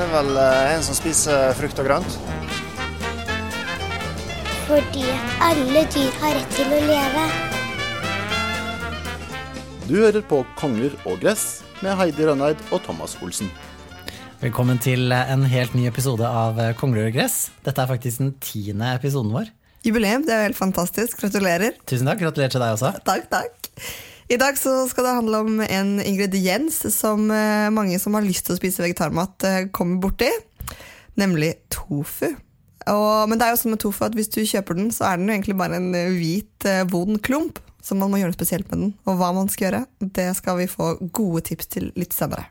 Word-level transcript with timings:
Det 0.00 0.06
er 0.06 0.14
vel 0.14 0.36
eh, 0.40 0.70
en 0.72 0.84
som 0.86 0.96
spiser 0.96 1.50
frukt 1.58 1.80
og 1.82 1.84
grønt. 1.84 2.14
Fordi 4.64 5.02
alle 5.44 5.82
dyr 5.92 6.14
har 6.22 6.38
rett 6.38 6.54
til 6.56 6.70
å 6.72 6.78
leve. 6.86 7.24
Du 9.84 9.92
hører 9.98 10.24
på 10.24 10.38
Konger 10.56 10.96
og 11.02 11.20
gress 11.20 11.44
med 11.84 12.00
Heidi 12.00 12.24
Rønneid 12.24 12.64
og 12.70 12.80
Thomas 12.86 13.18
Olsen. 13.20 13.52
Velkommen 14.40 14.80
til 14.80 15.12
en 15.12 15.44
helt 15.52 15.76
ny 15.76 15.84
episode 15.90 16.24
av 16.24 16.62
Kongler 16.80 17.10
og 17.10 17.18
gress. 17.18 17.50
Dette 17.68 17.84
er 17.84 17.92
faktisk 17.92 18.24
den 18.24 18.32
tiende 18.40 18.94
episoden 18.96 19.36
vår. 19.36 19.52
Jubileum, 19.84 20.24
det 20.24 20.32
er 20.32 20.46
jo 20.46 20.48
helt 20.54 20.62
fantastisk. 20.62 21.20
Gratulerer. 21.20 21.76
Tusen 21.84 22.08
takk. 22.08 22.24
Gratulerer 22.24 22.56
til 22.56 22.64
deg 22.64 22.78
også. 22.78 22.96
Takk, 23.04 23.28
takk. 23.36 23.74
I 24.30 24.36
dag 24.38 24.58
så 24.58 24.84
skal 24.86 25.08
det 25.08 25.16
handle 25.16 25.38
om 25.42 25.56
en 25.64 25.96
ingrediens 26.06 26.76
som 26.94 27.24
eh, 27.34 27.66
mange 27.74 27.98
som 27.98 28.14
har 28.14 28.22
lyst 28.22 28.44
til 28.46 28.54
å 28.54 28.60
spise 28.60 28.84
vegetarmat, 28.84 29.42
eh, 29.42 29.64
kommer 29.74 29.98
borti. 30.04 30.28
Nemlig 31.18 31.56
tofu. 31.74 32.28
Og, 32.86 33.26
men 33.26 33.40
det 33.40 33.48
er 33.48 33.56
jo 33.56 33.58
sånn 33.64 33.74
med 33.74 33.82
tofu 33.82 34.04
at 34.06 34.14
hvis 34.14 34.30
du 34.30 34.38
kjøper 34.46 34.78
den, 34.78 34.92
så 34.94 35.08
er 35.08 35.18
den 35.18 35.26
jo 35.26 35.34
egentlig 35.34 35.58
bare 35.58 35.80
en 35.80 35.90
eh, 35.98 36.14
hvit, 36.14 36.68
vond 36.92 37.18
klump. 37.26 37.58
Så 37.82 37.98
man 37.98 38.12
må 38.12 38.20
gjøre 38.20 38.30
noe 38.30 38.38
spesielt 38.38 38.70
med 38.70 38.84
den. 38.84 38.94
Og 39.10 39.18
hva 39.18 39.32
man 39.34 39.50
skal 39.50 39.66
gjøre, 39.66 39.82
det 39.98 40.28
skal 40.38 40.60
vi 40.62 40.70
få 40.70 40.92
gode 41.10 41.42
tips 41.50 41.72
til 41.74 41.90
litt 41.98 42.14
senere. 42.14 42.46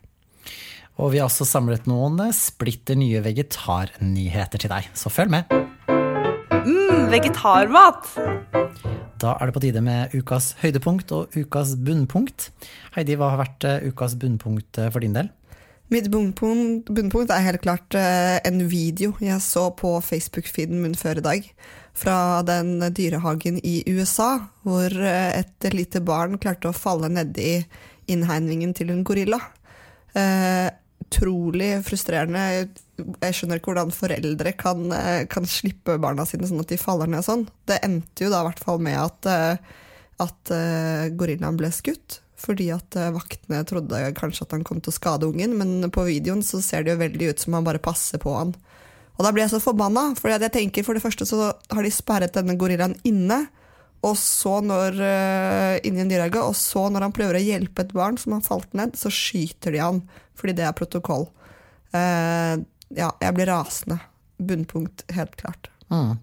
Og 1.00 1.14
vi 1.14 1.24
har 1.24 1.32
også 1.32 1.48
samlet 1.48 1.88
noen 1.88 2.20
splitter 2.36 3.00
nye 3.00 3.24
vegetarnyheter 3.24 4.66
til 4.66 4.76
deg, 4.76 4.92
så 4.92 5.08
følg 5.08 5.32
med. 5.38 5.56
Mm, 6.60 7.08
vegetarmat! 7.16 8.12
Da 9.20 9.34
er 9.36 9.50
det 9.50 9.56
på 9.56 9.64
tide 9.64 9.82
med 9.84 10.14
ukas 10.16 10.54
høydepunkt 10.62 11.12
og 11.16 11.36
ukas 11.36 11.74
bunnpunkt. 11.84 12.50
Heidi, 12.96 13.18
hva 13.20 13.34
har 13.34 13.42
vært 13.42 13.66
eh, 13.68 13.90
ukas 13.92 14.16
bunnpunkt 14.20 14.80
eh, 14.80 14.88
for 14.94 15.04
din 15.04 15.18
del? 15.18 15.32
Mitt 15.90 16.08
bunnpunkt, 16.14 17.34
er 17.34 17.44
helt 17.48 17.64
klart 17.66 17.98
eh, 17.98 18.38
en 18.48 18.62
video 18.72 19.16
jeg 19.24 19.42
så 19.44 19.66
på 19.76 19.96
Facebook-feeden 20.06 20.80
min 20.84 20.96
før 20.96 21.20
i 21.20 21.26
dag. 21.26 21.50
Fra 22.00 22.18
den 22.48 22.78
dyrehagen 22.96 23.58
i 23.66 23.82
USA, 23.92 24.38
hvor 24.64 24.94
et 25.04 25.68
lite 25.74 26.00
barn 26.06 26.38
klarte 26.40 26.70
å 26.70 26.78
falle 26.78 27.10
nedi 27.12 27.58
innhegningen 28.08 28.72
til 28.78 28.94
en 28.94 29.02
gorilla. 29.04 29.42
Utrolig 31.04 31.74
frustrerende. 31.84 32.70
Jeg 33.00 33.36
skjønner 33.36 33.60
ikke 33.60 33.72
hvordan 33.72 33.92
foreldre 33.96 34.54
kan, 34.60 34.88
eh, 34.96 35.26
kan, 35.32 35.46
slippe 35.50 35.98
barna 36.02 36.26
sine 36.28 36.48
sånn 36.50 36.64
at 36.64 36.72
de 36.72 36.80
faller 36.80 37.10
ned 37.10 37.26
sånn. 37.26 37.46
Det 37.70 37.80
endte 37.86 38.26
jo 38.26 38.32
da 38.34 38.42
i 38.44 38.48
hvert 38.50 38.64
fall 38.64 38.82
med 38.84 38.98
at, 39.00 39.30
eh, 39.30 39.78
at 40.20 40.52
uh, 40.52 41.06
gorillaen 41.16 41.60
ble 41.60 41.72
skutt. 41.72 42.20
Fordi 42.40 42.70
at 42.72 42.96
vaktene 43.12 43.66
trodde 43.68 43.98
kanskje 44.16 44.46
at 44.46 44.54
han 44.56 44.64
kom 44.64 44.80
til 44.80 44.94
å 44.94 44.96
skade 44.96 45.28
ungen, 45.28 45.58
men 45.60 45.92
på 45.92 46.06
videoen 46.08 46.40
så 46.40 46.62
ser 46.64 46.86
det 46.86 46.94
jo 46.94 47.02
veldig 47.02 47.34
ut 47.34 47.42
som 47.44 47.58
han 47.58 47.66
bare 47.66 47.82
passer 47.84 48.22
på 48.24 48.32
han. 48.32 48.54
Og 49.18 49.26
da 49.26 49.34
blir 49.36 49.44
jeg 49.44 49.52
så 49.52 49.60
forbanna, 49.60 50.14
for 50.16 50.32
jeg 50.32 50.54
tenker 50.54 50.86
for 50.88 50.96
det 50.96 51.04
første 51.04 51.28
så 51.28 51.50
har 51.52 51.84
de 51.84 51.92
sperret 51.92 52.38
denne 52.38 52.56
gorillaen 52.56 52.96
inne. 53.04 53.42
Og 54.08 54.16
så 54.16 54.62
når 54.64 54.96
inni 55.84 56.00
en 56.06 56.14
dyrehage, 56.14 56.40
og 56.40 56.56
så 56.56 56.86
når 56.88 57.10
han 57.10 57.18
prøver 57.18 57.42
å 57.42 57.44
hjelpe 57.44 57.84
et 57.84 57.92
barn 57.92 58.16
som 58.16 58.38
har 58.38 58.48
falt 58.48 58.72
ned, 58.72 58.96
så 58.96 59.12
skyter 59.12 59.76
de 59.76 59.84
han, 59.84 60.00
fordi 60.40 60.56
det 60.62 60.70
er 60.70 60.80
protokoll. 60.80 61.28
Uh, 61.90 62.62
ja, 62.96 63.12
jeg 63.22 63.36
blir 63.38 63.52
rasende. 63.52 64.00
Bunnpunkt, 64.40 65.04
helt 65.14 65.36
klart. 65.40 65.70
Mm. 65.92 66.18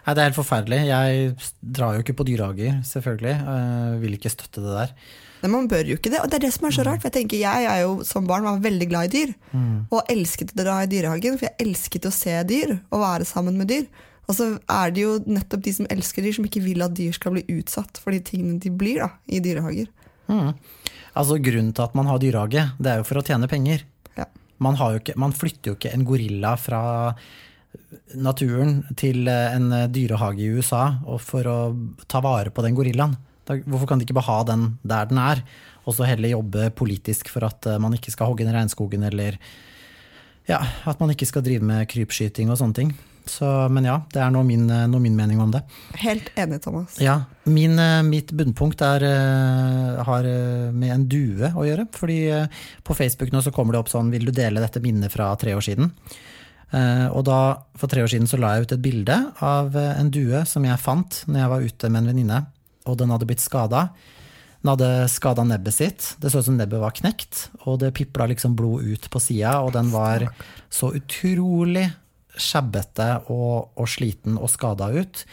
Nei, 0.00 0.14
det 0.16 0.20
er 0.20 0.30
helt 0.30 0.38
forferdelig. 0.38 0.78
Jeg 0.88 1.32
drar 1.60 1.96
jo 1.96 2.04
ikke 2.04 2.16
på 2.18 2.26
dyrehager, 2.26 2.80
selvfølgelig. 2.88 3.34
Jeg 3.36 3.98
vil 4.02 4.16
ikke 4.16 4.32
støtte 4.32 4.64
det 4.64 4.76
der. 4.76 4.94
Nei, 5.40 5.50
man 5.52 5.68
bør 5.70 5.88
jo 5.88 5.96
ikke 5.96 6.12
det, 6.12 6.20
og 6.20 6.28
det 6.28 6.40
er 6.40 6.46
det 6.46 6.52
som 6.56 6.66
er 6.68 6.74
så 6.76 6.84
rart. 6.86 7.02
For 7.02 7.10
jeg 7.10 7.20
tenker, 7.20 7.40
jeg 7.40 7.68
er 7.70 7.82
jo 7.84 8.00
som 8.06 8.28
barn 8.28 8.48
var 8.48 8.62
veldig 8.64 8.88
glad 8.90 9.08
i 9.08 9.12
dyr, 9.14 9.34
mm. 9.52 9.76
og 9.92 10.12
elsket 10.12 10.54
å 10.54 10.60
dra 10.60 10.78
i 10.84 10.90
dyrehagen, 10.90 11.38
for 11.40 11.48
jeg 11.48 11.68
elsket 11.68 12.08
å 12.08 12.14
se 12.14 12.36
dyr 12.48 12.76
og 12.78 13.04
være 13.04 13.28
sammen 13.28 13.60
med 13.60 13.70
dyr. 13.72 13.86
Og 14.30 14.36
så 14.36 14.50
er 14.70 14.92
det 14.94 15.04
jo 15.04 15.16
nettopp 15.26 15.62
de 15.64 15.72
som 15.74 15.88
elsker 15.90 16.24
dyr, 16.24 16.36
som 16.36 16.46
ikke 16.46 16.62
vil 16.64 16.84
at 16.84 16.94
dyr 16.96 17.14
skal 17.16 17.34
bli 17.34 17.44
utsatt 17.58 17.98
for 18.00 18.14
de 18.14 18.20
tingene 18.24 18.60
de 18.62 18.72
blir 18.72 19.02
da, 19.02 19.10
i 19.26 19.40
dyrehager. 19.42 19.88
Mm. 20.30 20.52
Altså 21.18 21.40
Grunnen 21.42 21.72
til 21.74 21.86
at 21.88 21.96
man 21.98 22.06
har 22.06 22.20
dyrehage, 22.22 22.68
det 22.78 22.92
er 22.92 23.00
jo 23.00 23.08
for 23.08 23.20
å 23.20 23.24
tjene 23.26 23.50
penger. 23.50 23.82
Man, 24.60 24.76
ikke, 24.96 25.16
man, 25.20 25.32
flytter 25.36 25.72
jo 25.72 25.78
ikke 25.78 25.92
en 25.96 26.04
gorilla 26.04 26.54
fra 26.60 26.82
naturen 28.18 28.80
til 28.98 29.28
en 29.30 29.70
dyrehage 29.92 30.42
i 30.44 30.50
USA 30.52 30.84
for 31.22 31.48
å 31.48 31.58
ta 32.10 32.20
vare 32.24 32.52
på 32.52 32.64
den 32.66 32.76
gorillaen. 32.76 33.16
Hvorfor 33.48 33.88
kan 33.88 33.98
de 33.98 34.06
ikke 34.06 34.18
bare 34.18 34.28
ha 34.28 34.40
den 34.46 34.66
der 34.86 35.08
den 35.10 35.18
er, 35.22 35.42
og 35.88 35.96
så 35.96 36.06
heller 36.06 36.34
jobbe 36.34 36.68
politisk 36.76 37.30
for 37.32 37.46
at 37.48 37.66
man 37.82 37.96
ikke 37.96 38.12
skal 38.14 38.30
hogge 38.30 38.46
ned 38.46 38.54
regnskogen, 38.54 39.06
eller 39.08 39.38
ja, 40.50 40.60
at 40.60 41.00
man 41.00 41.14
ikke 41.14 41.28
skal 41.30 41.44
drive 41.46 41.64
med 41.66 41.88
krypskyting 41.90 42.52
og 42.52 42.60
sånne 42.60 42.76
ting. 42.76 42.92
Så, 43.28 43.46
men 43.72 43.86
ja, 43.86 43.98
det 44.12 44.20
er 44.22 44.32
nå 44.32 44.42
min, 44.46 44.64
nå 44.66 45.00
min, 45.02 45.16
mening 45.16 45.40
om 45.42 45.52
det. 45.52 45.60
Helt 46.00 46.30
enig, 46.40 46.60
Thomas. 46.64 46.96
Ja, 47.02 47.20
min, 47.50 47.78
eh, 47.78 48.02
Mitt 48.06 48.32
bunnpunkt 48.32 48.82
er, 48.82 49.04
eh, 49.04 50.02
har 50.04 50.24
eh, 50.24 50.70
med 50.72 50.94
en 50.94 51.06
due 51.08 51.52
å 51.52 51.66
gjøre. 51.66 51.86
fordi 51.92 52.48
på 52.84 52.94
Facebook 52.94 53.32
nå 53.32 53.42
så 53.42 53.52
kommer 53.52 53.72
det 53.72 53.80
opp 53.80 53.88
sånn 53.88 54.10
'Vil 54.10 54.26
du 54.26 54.32
dele 54.32 54.60
dette 54.60 54.80
minnet 54.80 55.10
fra 55.10 55.34
tre 55.36 55.54
år 55.54 55.62
siden?' 55.62 55.92
Og 57.10 57.24
da, 57.24 57.64
For 57.76 57.88
tre 57.88 58.02
år 58.02 58.06
siden 58.06 58.28
så 58.28 58.38
la 58.38 58.54
jeg 58.54 58.62
ut 58.62 58.72
et 58.72 58.82
bilde 58.82 59.32
av 59.40 59.74
en 59.74 60.10
due 60.10 60.44
som 60.46 60.62
jeg 60.62 60.78
fant 60.78 61.24
når 61.26 61.38
jeg 61.40 61.48
var 61.48 61.60
ute 61.60 61.90
med 61.90 61.98
en 61.98 62.14
venninne, 62.14 62.46
og 62.86 62.96
den 62.96 63.10
hadde 63.10 63.26
blitt 63.26 63.40
skada. 63.40 63.90
Den 64.62 64.76
hadde 64.76 65.08
skada 65.08 65.42
nebbet 65.42 65.74
sitt. 65.74 66.14
Det 66.20 66.30
så 66.30 66.38
ut 66.38 66.44
som 66.44 66.56
nebbet 66.56 66.80
var 66.80 66.92
knekt, 66.92 67.48
og 67.66 67.80
det 67.80 67.94
pipla 67.94 68.28
liksom 68.28 68.54
blod 68.54 68.84
ut 68.84 69.10
på 69.10 69.18
sida, 69.18 69.60
og 69.64 69.72
den 69.72 69.90
var 69.90 70.28
så 70.70 70.92
utrolig 70.94 71.90
sjabbete 72.38 73.08
og, 73.32 73.72
og, 73.74 73.86
sliten 73.90 74.38
og 74.38 74.50
skada 74.52 74.90
ut. 74.94 75.24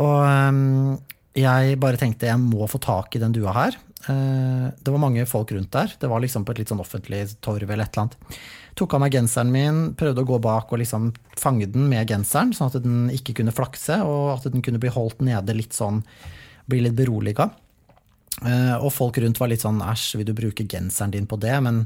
Og 0.00 0.18
um, 0.24 0.98
jeg 1.36 1.78
bare 1.80 2.00
tenkte 2.00 2.28
jeg 2.28 2.40
må 2.40 2.66
få 2.68 2.80
tak 2.82 3.16
i 3.16 3.22
den 3.22 3.34
dua 3.36 3.54
her. 3.56 3.78
Uh, 4.02 4.72
det 4.82 4.90
var 4.90 5.02
mange 5.02 5.24
folk 5.28 5.52
rundt 5.54 5.72
der. 5.74 5.94
Det 6.00 6.10
var 6.10 6.22
liksom 6.24 6.46
på 6.46 6.54
et 6.54 6.62
litt 6.62 6.72
sånn 6.72 6.82
offentlig 6.82 7.24
torv 7.44 7.68
eller 7.68 7.86
et 7.86 7.96
eller 7.96 8.06
annet. 8.08 8.38
Tok 8.78 8.96
av 8.96 9.02
meg 9.04 9.14
genseren 9.14 9.52
min, 9.52 9.82
prøvde 9.98 10.24
å 10.24 10.28
gå 10.28 10.38
bak 10.42 10.72
og 10.72 10.80
liksom 10.80 11.10
fange 11.38 11.68
den 11.68 11.90
med 11.90 12.08
genseren, 12.08 12.54
sånn 12.56 12.70
at 12.72 12.80
den 12.80 13.10
ikke 13.12 13.36
kunne 13.42 13.52
flakse, 13.52 13.98
og 14.00 14.38
at 14.38 14.48
den 14.52 14.64
kunne 14.64 14.80
bli 14.80 14.92
holdt 14.92 15.20
nede 15.24 15.56
litt 15.56 15.76
sånn, 15.76 16.00
bli 16.72 16.80
litt 16.86 16.96
beroliga. 16.96 17.50
Uh, 18.40 18.80
og 18.80 18.88
folk 18.96 19.20
rundt 19.20 19.38
var 19.38 19.52
litt 19.52 19.62
sånn 19.62 19.82
æsj, 19.84 20.16
vil 20.18 20.30
du 20.30 20.34
bruke 20.34 20.66
genseren 20.66 21.12
din 21.12 21.28
på 21.28 21.36
det? 21.40 21.54
Men 21.62 21.84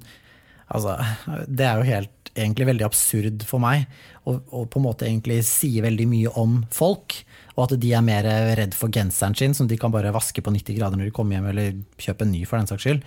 altså, 0.68 0.98
det 1.46 1.66
er 1.66 1.80
jo 1.80 1.88
helt 1.88 2.12
egentlig 2.36 2.68
veldig 2.68 2.84
absurd 2.86 3.46
for 3.48 3.62
meg, 3.62 3.86
og, 4.26 4.42
og, 4.50 4.66
på 4.72 4.80
en 4.80 4.86
måte 4.86 5.06
egentlig 5.08 5.40
sier 5.48 5.86
veldig 5.86 6.08
mye 6.10 6.34
om 6.40 6.58
folk. 6.74 7.20
Og 7.56 7.64
at 7.64 7.78
de 7.80 7.94
er 7.96 8.04
mer 8.04 8.26
redd 8.58 8.76
for 8.76 8.92
genseren 8.92 9.36
sin, 9.38 9.56
som 9.56 9.68
de 9.70 9.78
kan 9.80 9.94
bare 9.94 10.12
vaske 10.14 10.44
på 10.44 10.52
90 10.52 10.76
grader 10.76 11.00
når 11.00 11.08
de 11.08 11.16
kommer 11.16 11.38
hjem, 11.38 11.48
eller 11.52 11.80
kjøpe 12.02 12.26
en 12.26 12.34
ny 12.34 12.44
for 12.44 12.60
den 12.60 12.68
saks 12.68 12.84
skyld. 12.84 13.02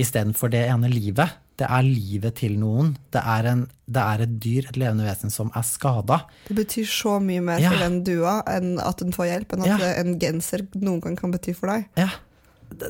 Istedenfor 0.00 0.50
det 0.50 0.64
ene 0.66 0.90
livet. 0.90 1.38
Det 1.54 1.68
er 1.70 1.86
livet 1.86 2.34
til 2.40 2.56
noen. 2.58 2.96
Det 3.14 3.20
er, 3.22 3.46
en, 3.52 3.60
det 3.86 4.02
er, 4.02 4.24
et 4.24 4.32
dyr, 4.42 4.66
et 4.66 4.78
levende 4.80 5.06
vesen, 5.06 5.30
som 5.30 5.52
er 5.54 5.62
skada. 5.68 6.24
Det 6.48 6.56
betyr 6.58 6.88
så 6.90 7.20
mye 7.22 7.44
mer 7.46 7.62
for 7.62 7.84
den 7.84 8.00
dua 8.06 8.40
enn 8.50 8.80
at 8.82 9.04
den 9.04 9.14
får 9.14 9.30
hjelp, 9.30 9.54
enn 9.54 9.66
at 9.68 9.84
ja. 9.84 9.92
en 10.02 10.16
genser 10.18 10.66
noen 10.80 10.98
gang 11.04 11.14
kan 11.20 11.34
bety 11.34 11.54
for 11.54 11.70
deg. 11.70 11.86
Ja. 12.00 12.10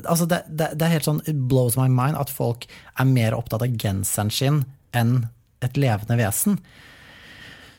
Altså 0.03 0.27
det, 0.29 0.41
det, 0.49 0.71
det, 0.75 0.87
er 0.87 0.95
helt 0.97 1.07
sånn, 1.07 1.21
it 1.29 1.37
blows 1.49 1.77
my 1.79 1.87
mind 1.91 2.19
at 2.19 2.33
folk 2.33 2.67
er 2.99 3.07
mer 3.09 3.37
opptatt 3.37 3.65
av 3.65 3.77
genseren 3.81 4.33
sin 4.33 4.63
enn 4.95 5.25
et 5.65 5.79
levende 5.79 6.17
vesen. 6.19 6.59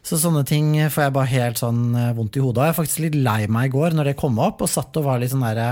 Så 0.06 0.20
sånne 0.22 0.44
ting 0.46 0.70
får 0.92 1.08
jeg 1.08 1.14
bare 1.16 1.32
helt 1.32 1.60
sånn 1.60 1.82
eh, 1.98 2.12
vondt 2.14 2.38
i 2.38 2.42
hodet 2.42 2.60
av. 2.62 2.68
Jeg 2.68 2.74
er 2.74 2.78
faktisk 2.80 3.02
litt 3.02 3.18
lei 3.26 3.40
meg 3.50 3.70
i 3.70 3.74
går 3.74 3.96
når 3.96 4.12
det 4.12 4.18
kom 4.20 4.38
opp, 4.42 4.62
og 4.62 4.70
satt 4.70 4.96
og 5.00 5.08
var 5.08 5.22
litt 5.22 5.32
sånn 5.32 5.42
derre 5.42 5.70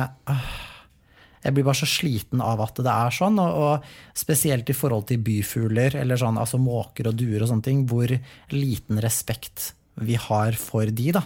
Jeg 1.45 1.55
blir 1.55 1.67
bare 1.67 1.79
så 1.79 1.89
sliten 1.89 2.43
av 2.43 2.63
at 2.65 2.81
det 2.83 2.91
er 2.91 3.15
sånn, 3.15 3.39
og, 3.39 3.63
og 3.63 4.19
spesielt 4.19 4.71
i 4.71 4.77
forhold 4.77 5.07
til 5.11 5.23
byfugler, 5.23 6.01
eller 6.01 6.19
sånn, 6.19 6.41
altså 6.41 6.59
måker 6.59 7.11
og 7.11 7.19
duer 7.21 7.45
og 7.45 7.53
sånne 7.53 7.67
ting, 7.69 7.85
hvor 7.87 8.11
liten 8.51 9.03
respekt 9.05 9.75
vi 10.03 10.19
har 10.19 10.59
for 10.59 10.91
de, 10.91 11.13
da. 11.15 11.23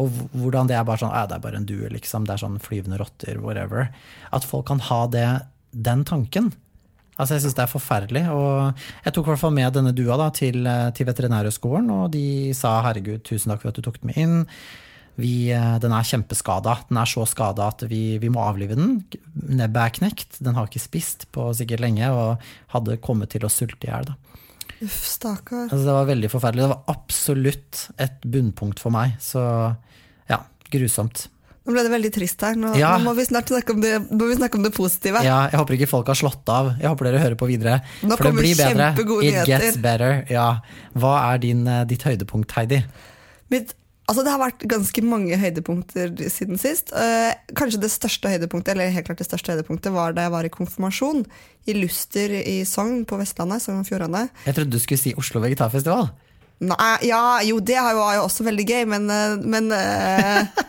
Og 0.00 0.08
hvordan 0.32 0.70
det 0.70 0.76
er 0.78 0.86
bare 0.88 1.02
sånn 1.02 1.12
«Ja, 1.12 1.26
det 1.28 1.36
er 1.36 1.44
bare 1.44 1.60
en 1.60 1.68
due, 1.68 1.90
liksom. 1.92 2.26
Det 2.26 2.36
er 2.36 2.42
sånn 2.44 2.60
flyvende 2.62 3.00
rotter, 3.02 3.40
whatever. 3.44 3.90
At 4.32 4.46
folk 4.48 4.66
kan 4.70 4.80
ha 4.88 5.04
det, 5.12 5.26
den 5.72 6.04
tanken. 6.08 6.52
Altså 7.20 7.36
Jeg 7.36 7.44
syns 7.44 7.56
det 7.58 7.64
er 7.66 7.72
forferdelig. 7.72 8.22
Og 8.32 8.86
jeg 9.04 9.14
tok 9.14 9.26
i 9.26 9.32
hvert 9.32 9.42
fall 9.42 9.56
med 9.56 9.76
denne 9.76 9.92
dua 9.96 10.16
da, 10.20 10.30
til, 10.34 10.64
eh, 10.66 10.88
til 10.96 11.08
Veterinærhøgskolen, 11.10 11.90
og 11.92 12.14
de 12.14 12.54
sa 12.56 12.78
herregud, 12.86 13.24
tusen 13.28 13.52
takk 13.52 13.62
for 13.64 13.72
at 13.72 13.78
du 13.78 13.84
tok 13.84 14.00
den 14.00 14.12
med 14.12 14.22
inn. 14.22 14.38
Vi, 15.20 15.52
eh, 15.52 15.78
den 15.78 15.92
er 15.92 16.08
kjempeskada. 16.08 16.78
Den 16.88 16.96
er 16.96 17.08
så 17.10 17.26
skada 17.28 17.68
at 17.68 17.84
vi, 17.84 18.16
vi 18.18 18.30
må 18.32 18.40
avlive 18.40 18.78
den. 18.78 19.04
Nebbet 19.36 19.82
er 19.82 19.96
knekt. 20.00 20.40
Den 20.40 20.56
har 20.56 20.66
ikke 20.70 20.80
spist 20.80 21.28
på 21.36 21.50
sikkert 21.52 21.84
lenge 21.84 22.08
og 22.08 22.40
hadde 22.72 23.00
kommet 23.04 23.30
til 23.34 23.44
å 23.44 23.52
sulte 23.52 23.86
i 23.86 23.92
hjel. 23.92 24.14
Uff, 24.82 24.96
stakkar. 25.06 25.68
Altså, 25.68 25.84
det 25.86 25.94
var 25.94 26.08
veldig 26.08 26.30
forferdelig. 26.32 26.64
Det 26.64 26.72
var 26.72 26.96
absolutt 26.96 27.84
et 28.02 28.24
bunnpunkt 28.26 28.80
for 28.82 28.90
meg. 28.94 29.14
Så 29.22 29.42
ja, 30.30 30.40
grusomt. 30.72 31.28
Nå 31.62 31.70
ble 31.76 31.84
det 31.86 31.92
veldig 31.92 32.10
trist 32.16 32.40
her. 32.42 32.56
Nå, 32.58 32.72
Ja. 32.74 32.96
nå 32.98 33.04
må 33.06 33.12
vi 33.14 33.22
snart 33.28 33.46
snakke 33.52 33.70
om 33.76 33.80
det, 33.84 33.92
må 34.10 34.26
vi 34.26 34.34
snakke 34.34 34.58
om 34.58 34.64
det 34.66 34.72
positive. 34.74 35.22
Ja, 35.22 35.44
jeg 35.52 35.60
håper 35.60 35.76
ikke 35.76 35.86
folk 35.92 36.08
har 36.10 36.18
slått 36.18 36.48
av. 36.50 36.72
Jeg 36.80 36.90
håper 36.90 37.06
dere 37.06 37.20
hører 37.22 37.36
på 37.38 37.46
videre. 37.46 37.76
Nå 38.02 38.16
For 38.18 38.24
det 38.24 38.34
blir 38.40 38.56
bedre. 38.58 38.88
It 38.98 39.06
nyheter. 39.06 39.46
gets 39.46 39.76
better. 39.84 40.26
Ja. 40.28 40.48
Hva 40.98 41.12
er 41.34 41.38
din, 41.38 41.62
eh, 41.68 41.84
ditt 41.84 42.02
høydepunkt, 42.02 42.50
Heidi? 42.58 42.82
Mitt, 43.50 43.74
altså 44.10 44.24
det 44.24 44.32
har 44.32 44.42
vært 44.42 44.64
ganske 44.70 45.04
mange 45.06 45.38
høydepunkter 45.38 46.14
siden 46.32 46.60
sist. 46.60 46.92
Eh, 46.96 47.30
kanskje 47.58 47.82
det 47.84 47.92
største 47.92 48.32
høydepunktet 48.32 48.74
eller 48.74 48.92
helt 48.94 49.08
klart 49.08 49.22
det 49.22 49.28
største 49.28 49.54
høydepunktet 49.54 49.94
var 49.94 50.16
da 50.16 50.26
jeg 50.26 50.34
var 50.34 50.48
i 50.48 50.52
konfirmasjon 50.52 51.24
i 51.70 51.78
Luster 51.78 52.34
i 52.40 52.58
Sogn 52.68 53.06
på 53.08 53.20
Vestlandet. 53.20 53.64
Sogn 53.64 53.82
og 53.84 53.88
Fjordane. 53.88 54.26
Jeg 54.46 54.58
trodde 54.58 54.74
du 54.74 54.82
skulle 54.82 55.02
si 55.02 55.14
Oslo 55.18 55.44
Vegetarfestival. 55.44 56.10
Nei, 56.62 56.96
ja, 57.08 57.40
jo, 57.42 57.56
det 57.58 57.78
var 57.82 58.12
jo 58.14 58.22
også 58.22 58.44
veldig 58.46 58.64
gøy, 58.68 58.82
men, 58.92 59.08
eh, 59.10 59.32
men 59.42 59.72
eh, 59.74 60.60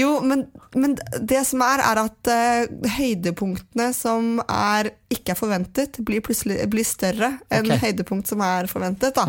Jo, 0.00 0.18
men, 0.22 0.44
men 0.78 0.94
det 1.18 1.42
som 1.48 1.62
er, 1.66 1.82
er 1.82 2.00
at 2.04 2.30
eh, 2.30 2.90
høydepunktene 2.96 3.88
som 3.96 4.38
er, 4.44 4.92
ikke 5.10 5.34
er 5.34 5.38
forventet, 5.38 5.98
blir 6.06 6.22
plutselig 6.24 6.60
blir 6.70 6.86
større 6.86 7.34
enn 7.50 7.66
okay. 7.66 7.82
høydepunkt 7.88 8.30
som 8.30 8.42
er 8.46 8.70
forventet. 8.70 9.18
Da. 9.18 9.26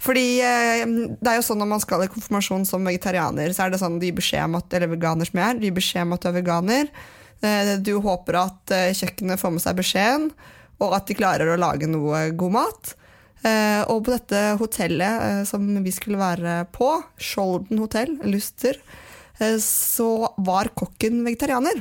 Fordi 0.00 0.40
eh, 0.40 0.82
det 1.20 1.28
er 1.28 1.36
jo 1.38 1.44
sånn 1.44 1.60
når 1.60 1.68
man 1.74 1.82
skal 1.82 2.04
i 2.06 2.10
konfirmasjon 2.12 2.64
som 2.68 2.86
vegetarianer, 2.88 3.52
så 3.52 3.66
er 3.66 3.74
det 3.74 3.80
sånn 3.82 3.98
de 4.00 4.08
gir 4.08 4.16
beskjed 4.16 4.46
om 4.48 4.56
at, 4.60 4.72
eller 4.76 4.94
veganer 4.94 5.28
som 5.28 5.40
jeg 5.42 5.46
er, 5.46 5.58
de 5.60 5.68
gir 5.68 5.76
beskjed 5.76 6.06
om 6.06 6.14
at 6.16 6.24
du 6.24 6.30
er 6.30 6.38
veganer. 6.38 6.88
Eh, 7.44 7.74
Du 7.84 7.92
håper 8.04 8.38
at 8.40 8.72
eh, 8.76 8.94
kjøkkenet 8.96 9.40
får 9.42 9.52
med 9.56 9.64
seg 9.66 9.76
beskjeden, 9.82 10.30
og 10.80 10.96
at 10.96 11.10
de 11.10 11.18
klarer 11.18 11.52
å 11.52 11.60
lage 11.60 11.90
noe 11.90 12.30
god 12.40 12.56
mat. 12.56 12.94
Eh, 13.44 13.82
og 13.92 14.06
på 14.06 14.14
dette 14.14 14.40
hotellet 14.60 15.46
som 15.48 15.68
vi 15.84 15.92
skulle 15.92 16.20
være 16.20 16.62
på, 16.72 16.90
Skjolden 17.20 17.80
hotell, 17.80 18.16
Luster, 18.28 18.80
så 19.64 20.10
var 20.44 20.68
kokken 20.76 21.22
vegetarianer. 21.24 21.78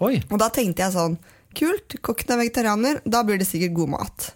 Oi. 0.00 0.14
Og 0.32 0.38
da 0.40 0.46
tenkte 0.48 0.86
jeg 0.86 0.94
sånn, 0.94 1.18
kult, 1.52 1.98
kokken 2.00 2.32
er 2.32 2.40
vegetarianer, 2.40 3.02
da 3.04 3.20
blir 3.28 3.36
det 3.40 3.48
sikkert 3.48 3.76
god 3.76 3.92
mat. 3.98 4.30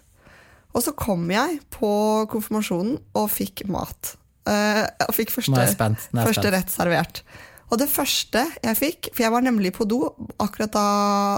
Og 0.75 0.83
så 0.85 0.93
kom 0.97 1.25
jeg 1.33 1.59
på 1.73 1.91
konfirmasjonen 2.29 2.99
og 3.17 3.29
fikk 3.33 3.65
mat. 3.71 4.15
Eh, 4.49 4.83
og 5.07 5.15
fikk 5.17 5.33
første, 5.33 5.65
første 6.13 6.51
rett 6.53 6.73
servert. 6.73 7.23
Og 7.69 7.77
det 7.81 7.89
første 7.91 8.45
jeg 8.63 8.77
fikk, 8.77 9.09
for 9.13 9.25
jeg 9.25 9.33
var 9.33 9.45
nemlig 9.45 9.73
på 9.77 9.85
do 9.89 10.01
akkurat 10.41 10.73
da, 10.73 10.85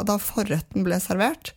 da 0.08 0.16
forretten 0.22 0.86
ble 0.88 1.00
servert, 1.04 1.54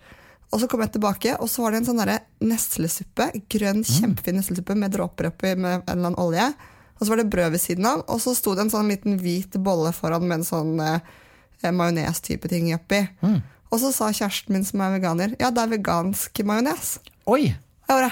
og 0.54 0.60
så 0.62 0.68
kom 0.70 0.84
jeg 0.84 0.92
tilbake, 0.94 1.32
og 1.42 1.48
så 1.50 1.64
var 1.64 1.74
det 1.74 1.80
en 1.82 1.88
sånn 1.88 2.02
neslesuppe, 2.46 3.26
grønn, 3.50 3.82
Mm. 3.82 3.90
kjempefin 3.98 4.36
neslesuppe 4.38 4.76
med 4.78 4.92
dråper 4.94 5.32
oppi 5.32 5.54
med 5.56 5.80
en 5.80 5.82
eller 5.88 6.06
annen 6.12 6.18
olje. 6.20 6.46
Og 6.94 7.02
så 7.02 7.10
var 7.10 7.16
det 7.18 7.30
brød 7.30 7.50
ved 7.50 7.60
siden 7.60 7.86
av, 7.90 8.04
og 8.06 8.20
så 8.22 8.36
sto 8.38 8.54
det 8.54 8.62
en 8.62 8.70
sånn 8.70 8.88
liten 8.88 9.18
hvit 9.18 9.58
bolle 9.58 9.90
foran 9.92 10.28
med 10.28 10.38
en 10.38 10.46
sånn 10.46 10.78
eh, 10.78 11.72
majones-type 11.74 12.48
ting 12.48 12.70
oppi. 12.76 13.02
Mm. 13.22 13.42
Og 13.72 13.80
så 13.82 13.90
sa 13.90 14.12
kjæresten 14.14 14.54
min 14.54 14.64
som 14.64 14.80
er 14.84 14.94
veganer, 14.94 15.34
ja, 15.40 15.50
det 15.50 15.64
er 15.64 15.74
vegansk 15.74 16.38
majones. 16.46 16.98
Oi! 17.26 17.56
Jeg 17.84 17.92
bare, 17.92 18.10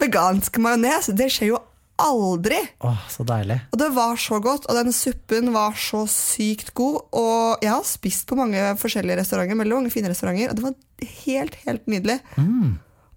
vegansk 0.00 0.56
majones, 0.64 1.10
det 1.12 1.28
skjer 1.32 1.52
jo 1.52 1.60
aldri! 2.00 2.58
Åh, 2.82 3.02
så 3.12 3.24
deilig. 3.28 3.58
Og 3.74 3.78
det 3.82 3.90
var 3.94 4.16
så 4.20 4.38
godt, 4.42 4.66
og 4.66 4.78
den 4.78 4.94
suppen 4.96 5.52
var 5.54 5.76
så 5.78 6.02
sykt 6.10 6.72
god. 6.78 7.02
Og 7.12 7.62
jeg 7.62 7.70
har 7.74 7.84
spist 7.86 8.26
på 8.28 8.38
mange 8.38 8.62
forskjellige 8.80 9.20
restauranter, 9.20 9.58
veldig 9.60 9.78
mange 9.82 9.92
fine 9.92 10.10
restauranter, 10.10 10.50
og 10.50 10.58
det 10.58 10.64
var 10.64 11.12
helt, 11.26 11.58
helt 11.66 11.86
nydelig. 11.92 12.18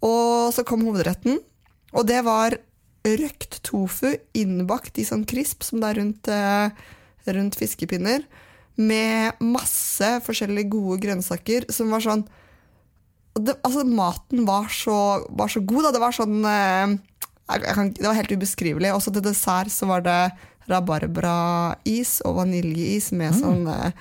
Og 0.06 0.54
så 0.54 0.66
kom 0.68 0.86
hovedretten, 0.86 1.40
og 1.96 2.08
det 2.12 2.22
var 2.28 2.58
røkt 3.06 3.60
tofu 3.66 4.12
innbakt 4.38 4.98
i 5.00 5.06
sånn 5.08 5.26
krisp 5.30 5.64
som 5.64 5.82
det 5.82 5.92
er 5.92 6.00
rundt, 6.02 6.28
eh, 6.28 6.70
rundt 7.32 7.58
fiskepinner, 7.58 8.26
med 8.76 9.40
masse 9.40 10.10
forskjellige 10.26 10.68
gode 10.74 11.00
grønnsaker 11.06 11.70
som 11.72 11.94
var 11.94 12.04
sånn 12.04 12.26
det, 13.40 13.58
altså, 13.68 13.84
maten 13.88 14.46
var 14.48 14.68
så, 14.72 15.26
var 15.30 15.48
så 15.52 15.60
god. 15.60 15.84
Da. 15.90 15.92
Det 15.92 16.02
var 16.04 16.16
sånn 16.16 16.38
eh, 16.48 16.96
jeg, 17.52 17.62
jeg 17.68 17.76
kan, 17.78 17.90
Det 17.98 18.08
var 18.08 18.20
helt 18.22 18.32
ubeskrivelig. 18.36 18.94
Også 18.96 19.12
til 19.16 19.26
dessert 19.26 19.72
så 19.74 19.90
var 19.90 20.06
det 20.06 20.20
rabarbrais 20.72 22.20
og 22.26 22.40
vaniljeis 22.40 23.12
med 23.16 23.36
sånn 23.38 23.68
eh, 23.70 23.92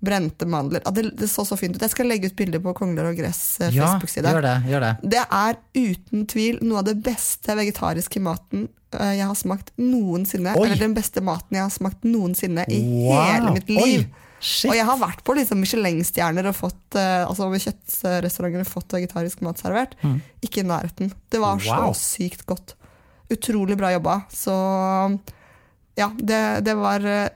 brente 0.00 0.46
mandler. 0.46 0.84
Det, 0.94 1.08
det 1.18 1.28
så 1.30 1.42
så 1.44 1.56
fint 1.58 1.74
ut. 1.76 1.82
Jeg 1.82 1.90
skal 1.92 2.06
legge 2.08 2.30
ut 2.30 2.36
bilder 2.38 2.62
på 2.62 2.72
Kongler 2.78 3.10
og 3.10 3.18
Gress 3.18 3.58
eh, 3.60 3.72
Ja, 3.74 3.88
Facebook-side. 3.96 4.30
gjør 4.30 4.46
det. 4.46 4.56
gjør 4.70 4.86
det. 4.86 4.92
Det 5.16 5.24
er 5.26 5.58
uten 5.74 6.26
tvil 6.30 6.60
noe 6.62 6.82
av 6.84 6.88
det 6.92 6.96
beste 7.04 7.56
vegetariske 7.58 8.22
maten 8.24 8.68
jeg 8.88 9.20
har 9.20 9.34
smakt 9.36 9.74
noensinne. 9.76 10.54
Oi. 10.56 10.62
Eller 10.64 10.78
den 10.80 10.94
beste 10.96 11.20
maten 11.20 11.58
jeg 11.58 11.60
har 11.66 11.72
smakt 11.74 12.06
noensinne 12.08 12.62
i 12.72 12.78
Wow. 12.80 13.18
hele 13.26 13.50
mitt 13.58 13.68
liv. 13.68 13.82
Oi, 13.84 14.27
shit. 14.40 14.70
Og 14.70 14.76
jeg 14.76 14.84
har 14.88 14.98
vært 15.00 15.22
på 15.26 15.34
liksom 15.36 15.60
Michelin-stjerner 15.62 16.48
og 16.50 16.56
fått 16.56 16.96
eh, 16.98 17.24
altså 17.26 17.48
kjøttrestauranter 17.52 18.68
fått 18.68 18.94
vegetarisk 18.98 19.40
mat 19.46 19.58
servert. 19.62 19.96
Ikke 20.44 20.62
i 20.62 20.68
nærheten. 20.68 21.12
Det 21.30 21.40
var 21.42 21.56
Mm. 21.58 21.66
Wow. 21.68 21.92
så 21.92 22.18
sykt 22.18 22.46
godt. 22.46 22.74
Utrolig 23.30 23.76
bra 23.76 23.90
jobba. 23.92 24.22
Så 24.32 24.54
ja, 25.98 26.08
det, 26.16 26.64
det 26.64 26.74
var 26.78 27.04
eh, 27.04 27.28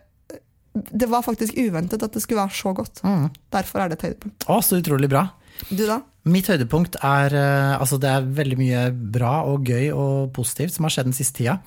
Det 0.72 1.08
var 1.10 1.20
faktisk 1.26 1.52
uventet 1.60 2.02
at 2.02 2.12
det 2.14 2.22
skulle 2.22 2.40
være 2.40 2.56
så 2.56 2.72
godt. 2.74 3.02
Mm. 3.04 3.26
Derfor 3.52 3.80
er 3.82 3.88
det 3.92 3.98
et 3.98 4.06
høydepunkt. 4.08 4.46
Å, 4.48 4.60
så 4.64 4.78
utrolig 4.80 5.10
bra. 5.12 5.26
Du, 5.68 5.82
da? 5.86 5.98
Mitt 6.24 6.46
høydepunkt 6.48 6.96
er 7.04 7.34
eh, 7.36 7.74
Altså, 7.76 7.98
det 8.00 8.08
er 8.08 8.24
veldig 8.38 8.56
mye 8.60 8.84
bra 9.18 9.42
og 9.50 9.66
gøy 9.68 9.90
og 9.92 10.30
positivt 10.36 10.72
som 10.76 10.86
har 10.88 10.94
skjedd 10.94 11.10
den 11.10 11.18
siste 11.18 11.42
tida. 11.42 11.58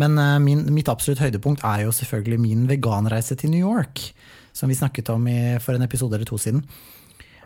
Men 0.00 0.16
min, 0.42 0.62
mitt 0.72 0.88
absolutt 0.88 1.20
høydepunkt 1.20 1.60
er 1.68 1.82
jo 1.84 1.90
selvfølgelig 1.92 2.38
min 2.40 2.62
veganreise 2.68 3.36
til 3.36 3.50
New 3.52 3.60
York. 3.60 4.00
Som 4.62 4.70
vi 4.70 4.78
snakket 4.78 5.08
om 5.10 5.24
i, 5.26 5.58
for 5.58 5.74
en 5.74 5.82
episode 5.82 6.14
eller 6.14 6.28
to 6.28 6.36
siden. 6.38 6.62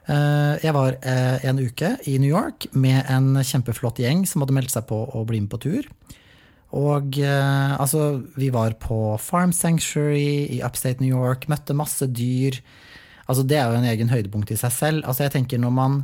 Eh, 0.04 0.54
Jeg 0.60 0.74
var 0.76 0.98
eh, 1.00 1.46
en 1.48 1.58
uke 1.64 1.94
i 2.04 2.18
New 2.20 2.28
York 2.28 2.68
med 2.76 3.08
en 3.08 3.38
kjempeflott 3.40 4.02
gjeng 4.04 4.26
som 4.28 4.44
hadde 4.44 4.52
meldt 4.52 4.74
seg 4.74 4.84
på 4.90 4.98
å 5.16 5.22
bli 5.24 5.40
med 5.40 5.48
på 5.54 5.62
tur. 5.64 5.88
Og 6.76 7.16
eh, 7.22 7.72
altså, 7.80 8.20
vi 8.36 8.50
var 8.52 8.76
på 8.82 9.16
Farm 9.22 9.54
Sanctuary 9.56 10.58
i 10.58 10.60
upstate 10.66 11.00
New 11.00 11.08
York, 11.14 11.48
møtte 11.48 11.72
masse 11.78 12.04
dyr. 12.12 12.60
Altså, 13.24 13.46
det 13.48 13.56
er 13.62 13.72
jo 13.72 13.80
en 13.80 13.88
egen 13.94 14.12
høydepunkt 14.12 14.52
i 14.52 14.60
seg 14.60 14.76
selv. 14.76 15.08
Altså, 15.08 15.24
jeg 15.24 15.38
tenker 15.38 15.62
når 15.62 15.72
man, 15.72 16.02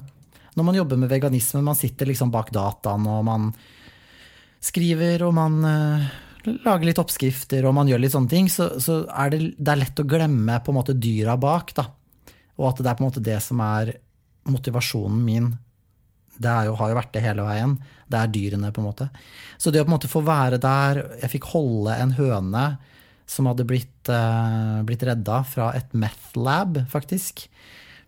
når 0.57 0.71
man 0.71 0.81
jobber 0.81 1.05
med 1.05 1.13
veganisme, 1.13 1.61
man 1.61 1.77
sitter 1.77 2.09
liksom 2.09 2.33
bak 2.33 2.55
dataen 2.57 3.05
og 3.05 3.21
man 3.29 3.53
skriver 4.65 5.27
og 5.29 5.37
man 5.37 5.61
lager 6.47 6.89
litt 6.89 7.01
oppskrifter 7.01 7.67
og 7.69 7.75
man 7.77 7.91
gjør 7.91 8.03
litt 8.03 8.15
sånne 8.15 8.31
ting, 8.31 8.49
så, 8.53 8.73
så 8.83 9.03
er 9.09 9.33
det, 9.33 9.41
det 9.59 9.75
er 9.75 9.83
lett 9.83 10.03
å 10.03 10.09
glemme 10.09 10.59
på 10.63 10.73
en 10.73 10.79
måte 10.79 10.97
dyra 10.99 11.37
bak, 11.41 11.75
da. 11.77 11.87
Og 12.61 12.69
at 12.71 12.83
det 12.83 12.91
er 12.91 12.99
på 12.99 13.05
en 13.05 13.11
måte 13.11 13.25
det 13.25 13.39
som 13.45 13.61
er 13.65 13.95
motivasjonen 14.51 15.21
min. 15.25 15.51
Det 16.43 16.55
jo, 16.67 16.77
har 16.79 16.93
jo 16.93 16.99
vært 16.99 17.13
det 17.15 17.25
hele 17.25 17.45
veien. 17.47 17.77
Det 18.11 18.19
er 18.19 18.33
dyrene, 18.33 18.73
på 18.75 18.83
en 18.83 18.89
måte. 18.89 19.09
Så 19.61 19.73
det 19.73 19.83
å 19.83 19.87
på 19.87 19.93
en 19.93 19.97
måte 19.97 20.11
få 20.11 20.23
være 20.27 20.59
der 20.61 21.03
Jeg 21.23 21.33
fikk 21.37 21.51
holde 21.53 21.97
en 21.97 22.15
høne 22.19 22.65
som 23.29 23.49
hadde 23.49 23.67
blitt, 23.69 24.11
uh, 24.11 24.83
blitt 24.87 25.05
redda 25.07 25.41
fra 25.49 25.71
et 25.79 25.95
meth 25.97 26.35
lab, 26.37 26.83
faktisk. 26.93 27.47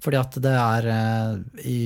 Fordi 0.04 0.18
at 0.20 0.37
det 0.44 0.52
er 0.52 0.87
eh, 0.92 1.68
i, 1.70 1.78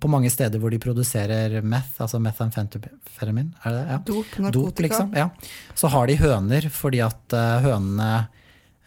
På 0.00 0.10
mange 0.12 0.28
steder 0.32 0.60
hvor 0.60 0.72
de 0.72 0.80
produserer 0.82 1.58
meth, 1.64 2.02
altså 2.04 2.20
methamfetamin, 2.20 3.52
er 3.62 3.72
det 3.72 3.78
det? 3.78 3.86
Ja. 3.88 4.00
Dop, 4.10 4.34
narkotika. 4.44 4.84
liksom, 4.84 5.14
ja. 5.16 5.30
Så 5.74 5.90
har 5.92 6.10
de 6.10 6.18
høner 6.20 6.68
fordi 6.72 7.00
at 7.04 7.36
eh, 7.36 7.64
hønene 7.64 8.10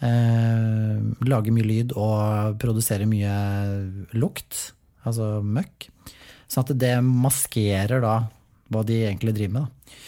eh, 0.05 0.99
lager 1.29 1.55
mye 1.55 1.69
lyd 1.71 1.95
og 1.97 2.59
produserer 2.61 3.09
mye 3.09 3.33
lukt, 4.19 4.61
altså 5.07 5.39
møkk. 5.41 5.89
Sånn 6.49 6.65
at 6.65 6.77
det 6.81 6.95
maskerer 7.05 8.05
da 8.05 8.15
hva 8.69 8.85
de 8.85 9.01
egentlig 9.07 9.33
driver 9.37 9.55
med. 9.55 9.65
Da. 9.65 10.05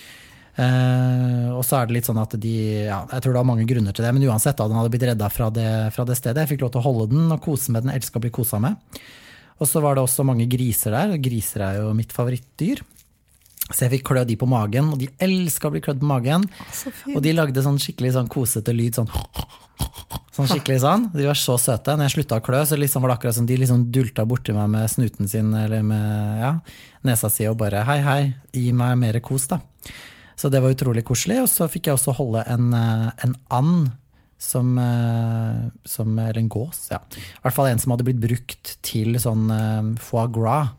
Eh, 0.60 1.48
og 1.56 1.64
så 1.64 1.80
er 1.80 1.88
det 1.88 1.96
litt 1.96 2.08
sånn 2.10 2.20
at 2.20 2.34
de 2.44 2.54
ja, 2.84 2.98
Jeg 3.08 3.24
tror 3.24 3.32
det 3.32 3.40
var 3.40 3.48
mange 3.48 3.64
grunner 3.70 3.96
til 3.96 4.04
det, 4.04 4.12
men 4.12 4.26
uansett, 4.28 4.58
da, 4.60 4.68
den 4.68 4.76
hadde 4.76 4.92
blitt 4.92 5.06
redda 5.08 5.30
fra 5.32 5.48
det, 5.54 5.72
fra 5.96 6.06
det 6.08 6.18
stedet. 6.20 6.44
Jeg 6.44 6.54
fikk 6.56 6.66
lov 6.66 6.74
til 6.76 6.84
å 6.84 6.88
holde 6.90 7.12
den 7.14 7.32
og 7.32 7.44
kose 7.44 7.74
med 7.74 7.86
den. 7.86 7.94
Elska 7.96 8.20
å 8.20 8.26
bli 8.26 8.34
kosa 8.36 8.60
med. 8.64 8.80
Og 9.62 9.70
så 9.70 9.82
var 9.84 9.96
det 9.96 10.04
også 10.04 10.26
mange 10.26 10.48
griser 10.50 10.96
der, 10.96 11.14
og 11.16 11.24
griser 11.24 11.64
er 11.68 11.80
jo 11.82 11.94
mitt 11.96 12.14
favorittdyr. 12.16 12.82
Så 13.72 13.86
jeg 13.86 13.94
fikk 13.96 14.08
klø 14.10 14.24
de 14.28 14.36
på 14.40 14.50
magen, 14.50 14.90
og 14.92 15.00
de 15.00 15.08
elska 15.22 15.70
å 15.70 15.74
bli 15.76 15.84
klødd 15.86 16.02
på 16.02 16.10
magen. 16.10 16.48
Og 17.14 17.22
de 17.24 17.36
lagde 17.36 17.64
sånn 17.64 17.80
skikkelig 17.80 18.16
sånn 18.18 18.32
kosete 18.32 18.74
lyd, 18.76 18.98
sånn 18.98 19.12
Sånn 20.32 20.48
skikkelig 20.48 20.80
sånn. 20.80 21.10
De 21.12 21.26
var 21.28 21.36
så 21.36 21.58
søte. 21.60 21.94
Når 21.98 22.08
jeg 22.08 22.14
slutta 22.14 22.38
å 22.40 22.44
klø, 22.46 22.62
så 22.68 22.78
liksom 22.80 23.04
var 23.04 23.12
det 23.12 23.16
akkurat 23.18 23.36
som 23.36 23.48
de 23.50 23.58
liksom 23.60 23.84
dulta 23.92 24.24
borti 24.28 24.54
meg 24.56 24.70
med 24.72 24.88
snuten 24.92 25.28
sin 25.28 25.50
eller 25.58 25.84
med 25.84 26.40
ja, 26.40 26.52
nesa 27.08 27.28
si 27.32 27.48
og 27.50 27.58
bare 27.60 27.84
hei, 27.88 27.98
hei, 28.06 28.22
gi 28.56 28.72
meg 28.76 28.96
mer 29.02 29.20
kos, 29.26 29.50
da. 29.52 29.60
Så 30.36 30.50
det 30.52 30.62
var 30.62 30.74
utrolig 30.74 31.04
koselig. 31.06 31.42
Og 31.44 31.50
så 31.52 31.68
fikk 31.70 31.88
jeg 31.90 31.96
også 31.98 32.14
holde 32.18 32.44
en, 32.48 32.74
eh, 32.74 33.12
en 33.26 33.36
and 33.50 33.92
som, 34.42 34.78
eh, 34.80 35.70
som 35.86 36.18
Eller 36.18 36.40
en 36.40 36.50
gås, 36.50 36.88
ja. 36.90 36.98
I 37.14 37.42
hvert 37.44 37.54
fall 37.54 37.68
en 37.68 37.80
som 37.80 37.92
hadde 37.94 38.04
blitt 38.08 38.20
brukt 38.24 38.78
til 38.82 39.14
sånn 39.22 39.52
eh, 39.54 40.00
foie 40.02 40.28
gras. 40.34 40.72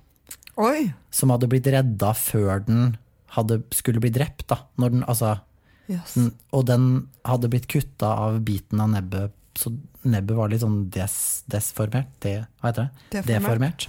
Oi! 0.59 0.93
Som 1.15 1.31
hadde 1.31 1.49
blitt 1.49 1.67
redda 1.71 2.11
før 2.19 2.65
den 2.67 2.97
hadde, 3.37 3.63
skulle 3.73 4.01
bli 4.03 4.11
drept, 4.13 4.47
da. 4.49 4.59
Når 4.79 4.91
den, 4.91 5.05
altså, 5.09 5.41
Yes. 5.89 6.15
den, 6.15 6.33
og 6.53 6.67
den 6.67 7.09
hadde 7.27 7.49
blitt 7.51 7.67
kutta 7.69 8.07
av 8.27 8.41
biten 8.45 8.81
av 8.81 8.91
nebbet, 8.93 9.33
så 9.59 9.73
nebbet 10.05 10.37
var 10.37 10.49
litt 10.49 10.61
sånn 10.63 10.91
des, 10.91 11.43
desformert. 11.51 12.09
De, 12.21 12.47
hva 12.63 12.71
heter 12.73 12.91
det? 13.11 13.23
Deformert. 13.27 13.87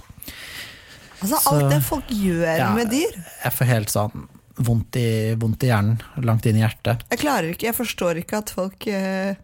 Altså, 1.22 1.38
Så- 1.40 1.52
alt 1.54 1.70
det 1.70 1.82
folk 1.84 2.08
gjør 2.08 2.58
Ja. 2.58 2.74
med 2.74 2.90
dyr. 2.90 3.12
Jeg 3.44 3.52
får 3.52 3.66
helt 3.66 3.88
sånn 3.88 4.28
vondt 4.56 4.96
i, 5.00 5.08
vondt 5.40 5.64
i 5.66 5.70
hjernen, 5.72 5.98
langt 6.22 6.46
inn 6.46 6.56
i 6.60 6.62
hjertet. 6.62 7.02
Jeg 7.10 7.22
klarer 7.24 7.50
ikke, 7.54 7.66
jeg 7.70 7.76
forstår 7.78 8.20
ikke 8.22 8.38
at 8.42 8.52
folk 8.54 8.86
eh, 8.86 9.34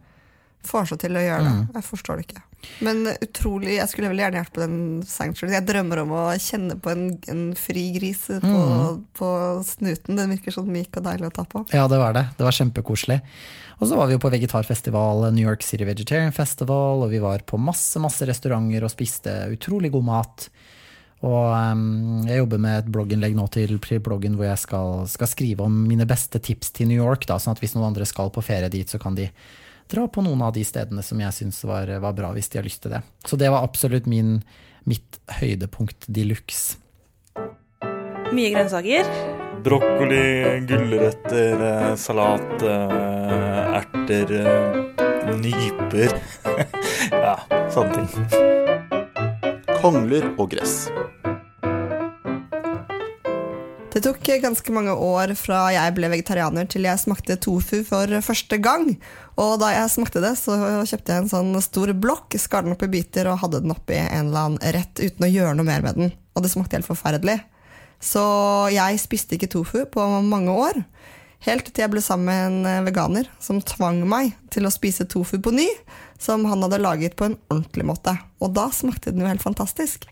får 0.67 0.91
seg 0.93 1.01
til 1.07 1.17
å 1.19 1.25
gjøre 1.25 1.45
det. 1.49 1.57
Mm. 1.57 1.67
Jeg 1.81 1.87
forstår 1.89 2.21
det 2.21 2.27
ikke. 2.29 2.43
Men 2.85 2.99
utrolig, 3.25 3.79
jeg 3.79 3.89
skulle 3.89 4.11
veldig 4.11 4.21
gjerne 4.27 4.41
vært 4.43 4.53
på 4.53 4.61
den 4.61 4.75
sanctuary. 5.09 5.55
Jeg 5.57 5.65
drømmer 5.71 6.03
om 6.03 6.11
å 6.13 6.25
kjenne 6.45 6.77
på 6.85 6.91
en, 6.93 7.07
en 7.33 7.43
fri 7.57 7.87
gris 7.97 8.27
på, 8.29 8.41
Mm. 8.45 8.99
på 9.17 9.31
snuten. 9.65 10.19
Den 10.21 10.35
virker 10.37 10.53
sånn 10.53 10.69
myk 10.69 10.99
og 11.01 11.07
deilig 11.09 11.31
å 11.31 11.35
ta 11.41 11.47
på. 11.49 11.65
Ja, 11.73 11.87
det 11.89 11.99
var 12.03 12.13
det. 12.19 12.27
Det 12.37 12.45
var 12.45 12.53
kjempekoselig. 12.53 13.17
Og 13.81 13.89
så 13.89 13.97
var 13.97 14.11
vi 14.11 14.19
jo 14.19 14.21
på 14.21 14.29
vegetarfestival, 14.35 15.31
New 15.33 15.47
York 15.49 15.65
City 15.65 15.87
Vegetarian 15.89 16.35
Festival, 16.37 17.01
og 17.01 17.09
vi 17.15 17.19
var 17.25 17.41
på 17.49 17.57
masse, 17.57 17.97
masse 17.99 18.29
restauranter 18.29 18.85
og 18.85 18.93
spiste 18.93 19.33
utrolig 19.57 19.89
god 19.97 20.05
mat. 20.05 20.51
Og 21.27 22.27
jeg 22.29 22.41
jobber 22.41 22.61
med 22.65 22.79
et 22.81 22.93
blogginnlegg 22.93 23.35
nå 23.37 23.45
til 23.53 23.77
til 23.85 24.01
bloggen 24.01 24.39
hvor 24.39 24.49
jeg 24.49 24.61
skal, 24.63 25.03
skal 25.11 25.29
skrive 25.29 25.67
om 25.67 25.75
mine 25.89 26.07
beste 26.09 26.41
tips 26.41 26.73
til 26.77 26.89
New 26.89 26.97
York, 26.97 27.27
da, 27.29 27.37
sånn 27.37 27.53
at 27.53 27.61
hvis 27.61 27.77
noen 27.77 27.91
andre 27.91 28.09
skal 28.09 28.33
på 28.33 28.45
ferie 28.45 28.73
dit, 28.73 28.89
så 28.89 29.01
kan 29.03 29.19
de 29.19 29.29
dra 29.91 30.07
på 30.09 30.25
noen 30.25 30.41
av 30.47 30.55
de 30.57 30.65
stedene 30.65 31.05
som 31.05 31.21
jeg 31.21 31.37
syns 31.37 31.61
var, 31.69 31.91
var 32.01 32.17
bra, 32.17 32.33
hvis 32.33 32.49
de 32.49 32.61
har 32.61 32.65
lyst 32.65 32.85
til 32.87 32.95
det. 32.95 33.03
Så 33.27 33.37
det 33.37 33.51
var 33.53 33.67
absolutt 33.67 34.09
min, 34.09 34.39
mitt 34.89 35.21
høydepunkt 35.41 36.09
de 36.09 36.25
luxe. 36.31 36.79
Mye 38.31 38.53
grønnsaker. 38.55 39.11
Brokkoli, 39.61 40.61
gulrøtter, 40.71 41.65
eh, 41.67 41.97
salat, 41.97 42.63
eh, 42.63 43.77
erter, 43.81 44.33
eh, 44.41 45.35
nyper. 45.43 46.17
ja, 47.27 47.37
sånne 47.69 48.07
ting. 48.07 48.60
Kongler 49.81 50.27
og 50.37 50.51
gress. 50.53 50.91
Det 53.91 54.03
tok 54.05 54.27
ganske 54.43 54.73
mange 54.77 54.93
år 54.93 55.33
fra 55.41 55.63
jeg 55.73 55.95
ble 55.97 56.11
vegetarianer 56.13 56.69
til 56.69 56.85
jeg 56.85 57.01
smakte 57.01 57.39
tofu 57.41 57.81
for 57.89 58.13
første 58.27 58.59
gang. 58.61 58.91
Og 59.41 59.55
da 59.63 59.71
jeg 59.73 59.93
smakte 59.95 60.21
det, 60.21 60.35
så 60.37 60.59
kjøpte 60.85 61.17
jeg 61.17 61.25
en 61.25 61.33
sånn 61.33 61.57
stor 61.65 61.95
blokk, 61.97 62.37
skar 62.37 62.67
den 62.67 62.77
opp 62.77 62.85
i 62.85 62.91
biter 62.93 63.33
og 63.33 63.41
hadde 63.41 63.63
den 63.65 63.73
oppi 63.73 63.97
en 64.03 64.29
eller 64.29 64.51
annen 64.51 64.77
rett 64.77 65.01
uten 65.01 65.25
å 65.25 65.33
gjøre 65.33 65.57
noe 65.57 65.69
mer 65.71 65.87
med 65.87 65.97
den. 65.97 66.13
Og 66.37 66.45
det 66.45 66.53
smakte 66.53 66.77
helt 66.77 66.91
forferdelig. 66.91 67.39
Så 68.05 68.23
jeg 68.77 69.01
spiste 69.01 69.39
ikke 69.39 69.49
tofu 69.57 69.87
på 69.89 70.05
mange 70.29 70.61
år. 70.61 70.85
Helt 71.47 71.71
til 71.73 71.81
jeg 71.87 71.93
ble 71.95 72.03
sammen 72.05 72.61
med 72.65 72.71
en 72.81 72.87
veganer 72.89 73.29
som 73.41 73.63
tvang 73.65 74.03
meg 74.09 74.35
til 74.53 74.67
å 74.69 74.73
spise 74.75 75.07
tofu 75.09 75.39
på 75.41 75.53
ny, 75.57 75.67
som 76.21 76.45
han 76.51 76.61
hadde 76.67 76.81
laget 76.83 77.15
på 77.17 77.31
en 77.31 77.39
ordentlig 77.49 77.87
måte. 77.89 78.13
Og 78.45 78.53
da 78.57 78.67
smakte 78.77 79.13
den 79.15 79.23
jo 79.25 79.31
helt 79.31 79.45
fantastisk. 79.45 80.05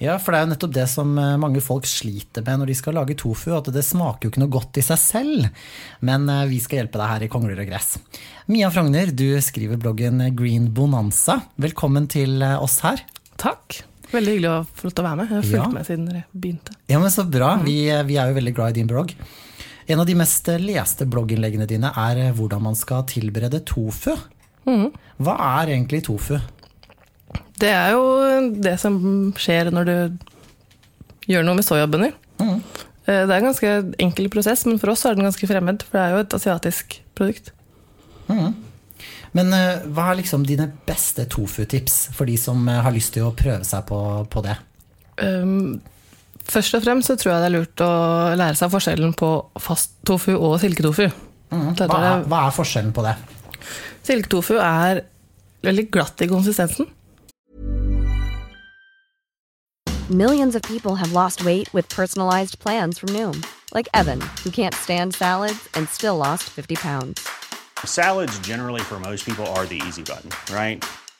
Ja, 0.00 0.16
for 0.20 0.32
det 0.34 0.38
er 0.40 0.44
jo 0.44 0.50
nettopp 0.52 0.72
det 0.76 0.84
som 0.92 1.12
eh, 1.20 1.36
mange 1.40 1.60
folk 1.64 1.86
sliter 1.88 2.44
med 2.44 2.60
når 2.60 2.68
de 2.72 2.74
skal 2.76 2.96
lage 2.98 3.14
tofu, 3.20 3.52
at 3.56 3.68
det 3.72 3.84
smaker 3.86 4.26
jo 4.26 4.32
ikke 4.32 4.42
noe 4.42 4.52
godt 4.52 4.80
i 4.80 4.84
seg 4.84 5.00
selv. 5.00 5.46
Men 6.04 6.26
eh, 6.32 6.42
vi 6.50 6.58
skal 6.64 6.82
hjelpe 6.82 7.00
deg 7.00 7.12
her 7.12 7.24
i 7.24 7.30
Kongler 7.32 7.62
og 7.62 7.70
gress. 7.70 7.94
Mia 8.52 8.68
Frogner, 8.74 9.12
du 9.16 9.26
skriver 9.44 9.80
bloggen 9.80 10.20
Green 10.36 10.68
Bonanza. 10.76 11.38
Velkommen 11.60 12.08
til 12.12 12.42
eh, 12.44 12.56
oss 12.60 12.80
her. 12.84 13.04
Takk. 13.40 13.80
Veldig 14.12 14.34
hyggelig 14.36 14.50
å 14.52 14.58
få 14.68 14.88
lov 14.88 14.92
til 14.98 15.04
å 15.04 15.08
være 15.08 15.20
med. 15.22 15.30
Jeg 15.32 15.36
har 15.40 15.48
fulgt 15.48 15.62
Ja. 15.62 15.70
med 15.78 15.88
siden 15.88 16.04
dere 16.10 16.24
begynte. 16.34 16.76
Ja, 16.92 17.00
men 17.00 17.10
Så 17.14 17.24
bra. 17.28 17.54
Vi, 17.64 17.78
eh, 17.88 18.04
vi 18.08 18.16
er 18.20 18.28
jo 18.32 18.36
veldig 18.40 18.54
glad 18.58 18.74
i 18.74 18.80
din 18.82 18.90
blogg. 18.90 19.16
En 19.86 20.00
av 20.00 20.06
de 20.08 20.14
mest 20.16 20.48
leste 20.62 21.06
blogginnleggene 21.10 21.66
dine 21.68 21.90
er 22.00 22.20
eh, 22.28 22.32
hvordan 22.36 22.62
man 22.64 22.76
skal 22.78 23.04
tilberede 23.10 23.60
tofu. 23.68 24.14
Hva 24.64 25.34
er 25.60 25.74
egentlig 25.74 26.04
tofu? 26.06 26.38
Det 27.60 27.68
er 27.70 27.92
jo 27.92 28.04
det 28.64 28.78
som 28.80 28.96
skjer 29.38 29.68
når 29.74 29.88
du 29.90 29.96
gjør 31.30 31.44
noe 31.46 31.58
med 31.60 31.66
soyabønner. 31.66 32.16
Mhm. 32.40 32.62
Eh, 33.04 33.26
Det 33.26 33.30
er 33.30 33.36
en 33.36 33.50
ganske 33.50 33.72
enkel 34.00 34.30
prosess, 34.32 34.64
men 34.66 34.78
for 34.80 34.90
oss 34.94 35.04
er 35.04 35.14
den 35.14 35.28
ganske 35.28 35.46
fremmed, 35.46 35.82
for 35.84 35.98
det 35.98 36.04
er 36.04 36.14
jo 36.14 36.22
et 36.24 36.36
asiatisk 36.40 37.00
produkt. 37.14 37.52
Men 39.34 39.52
eh, 39.52 39.82
hva 39.90 40.12
er 40.12 40.22
liksom 40.22 40.46
dine 40.46 40.70
beste 40.86 41.26
tofu-tips 41.26 42.14
for 42.14 42.24
de 42.24 42.36
som 42.40 42.64
har 42.68 42.94
lyst 42.94 43.12
til 43.16 43.26
å 43.26 43.34
prøve 43.36 43.64
seg 43.66 43.84
på, 43.90 43.98
på 44.30 44.42
det? 44.46 44.56
Um, 45.20 45.80
først 46.48 46.76
og 46.76 46.84
fremst 46.84 47.10
så 47.10 47.16
tror 47.18 47.34
jeg 47.34 47.42
det 47.44 47.50
er 47.50 47.56
lurt 47.56 47.84
å 47.84 47.92
lære 48.38 48.58
seg 48.58 48.72
forskjellen 48.72 49.14
på 49.18 49.30
fast 49.62 49.96
tofu 50.06 50.34
og 50.34 50.58
silketofu. 50.62 51.08
Mm. 51.54 51.70
Hva 51.78 52.00
er, 52.00 52.26
hva 52.28 52.44
er 52.48 52.54
forskjellen 52.56 52.92
på 52.94 53.04
det? 53.06 53.14
Silketofu 54.04 54.58
er 54.60 55.04
veldig 55.64 55.88
glatt 55.92 56.20
i 56.24 56.28
konsistensen. 56.28 56.90
Millions 60.10 60.54
of 60.54 60.62
people 60.62 60.96
have 60.96 61.12
lost 61.12 61.44
weight 61.44 61.72
with 61.72 61.88
personalized 61.88 62.58
plans 62.58 62.98
from 62.98 63.08
Noom, 63.14 63.42
like 63.72 63.88
Evan, 63.94 64.20
who 64.44 64.50
can't 64.50 64.74
stand 64.74 65.14
salads 65.14 65.66
and 65.74 65.88
still 65.88 66.18
lost 66.18 66.44
50 66.50 66.76
pounds. 66.76 67.26
Salads, 67.86 68.38
generally, 68.40 68.82
for 68.82 69.00
most 69.00 69.24
people, 69.24 69.46
are 69.56 69.64
the 69.64 69.80
easy 69.86 70.02
button, 70.02 70.30
right? 70.54 70.84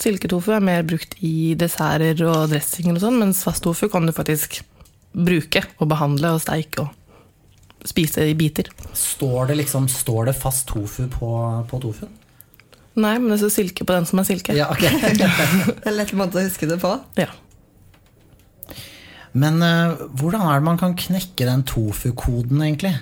Silketofu 0.00 0.54
er 0.56 0.64
mer 0.64 0.86
brukt 0.88 1.16
i 1.24 1.52
desserter 1.58 2.22
og 2.28 2.48
dressinger 2.52 2.96
og 2.96 3.02
sånn, 3.02 3.18
mens 3.20 3.42
fast 3.44 3.64
tofu 3.66 3.88
kan 3.92 4.08
du 4.08 4.14
faktisk 4.16 4.62
bruke 5.12 5.62
og 5.78 5.90
behandle 5.90 6.32
og 6.36 6.42
steike 6.44 6.86
og 6.86 6.96
spise 7.88 8.24
i 8.28 8.36
biter. 8.36 8.70
Står 8.96 9.50
det 9.50 9.60
liksom 9.60 9.88
står 9.92 10.30
det 10.30 10.36
fast 10.38 10.68
tofu 10.70 11.06
på, 11.12 11.30
på 11.68 11.82
tofuen? 11.82 12.16
Nei, 13.00 13.14
men 13.20 13.30
det 13.32 13.38
står 13.40 13.52
silke 13.54 13.86
på 13.86 13.94
den 13.94 14.08
som 14.08 14.20
er 14.20 14.26
silke. 14.28 14.56
Ja, 14.56 14.66
ok. 14.72 14.82
Det 15.20 15.28
er 15.28 15.92
en 15.92 15.96
lett 15.96 16.12
måte 16.18 16.40
å 16.40 16.44
huske 16.44 16.68
det 16.68 16.80
på. 16.82 16.90
Ja. 17.20 17.30
Men 19.30 19.62
uh, 19.62 20.00
hvordan 20.18 20.42
er 20.42 20.58
det 20.58 20.66
man 20.66 20.80
kan 20.80 20.96
knekke 20.98 21.46
den 21.46 21.62
tofu-koden, 21.68 22.60
egentlig? 22.66 22.96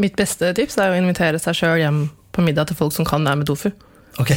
Mitt 0.00 0.16
beste 0.16 0.52
tips 0.56 0.78
er 0.80 0.94
å 0.94 0.98
invitere 1.00 1.40
seg 1.42 1.58
sjøl 1.58 1.80
hjem 1.82 2.04
på 2.30 2.44
middag 2.46 2.70
til 2.70 2.78
folk 2.78 2.94
som 2.94 3.08
kan 3.08 3.26
det 3.26 3.34
her 3.34 3.40
med 3.42 3.50
tofu. 3.50 3.72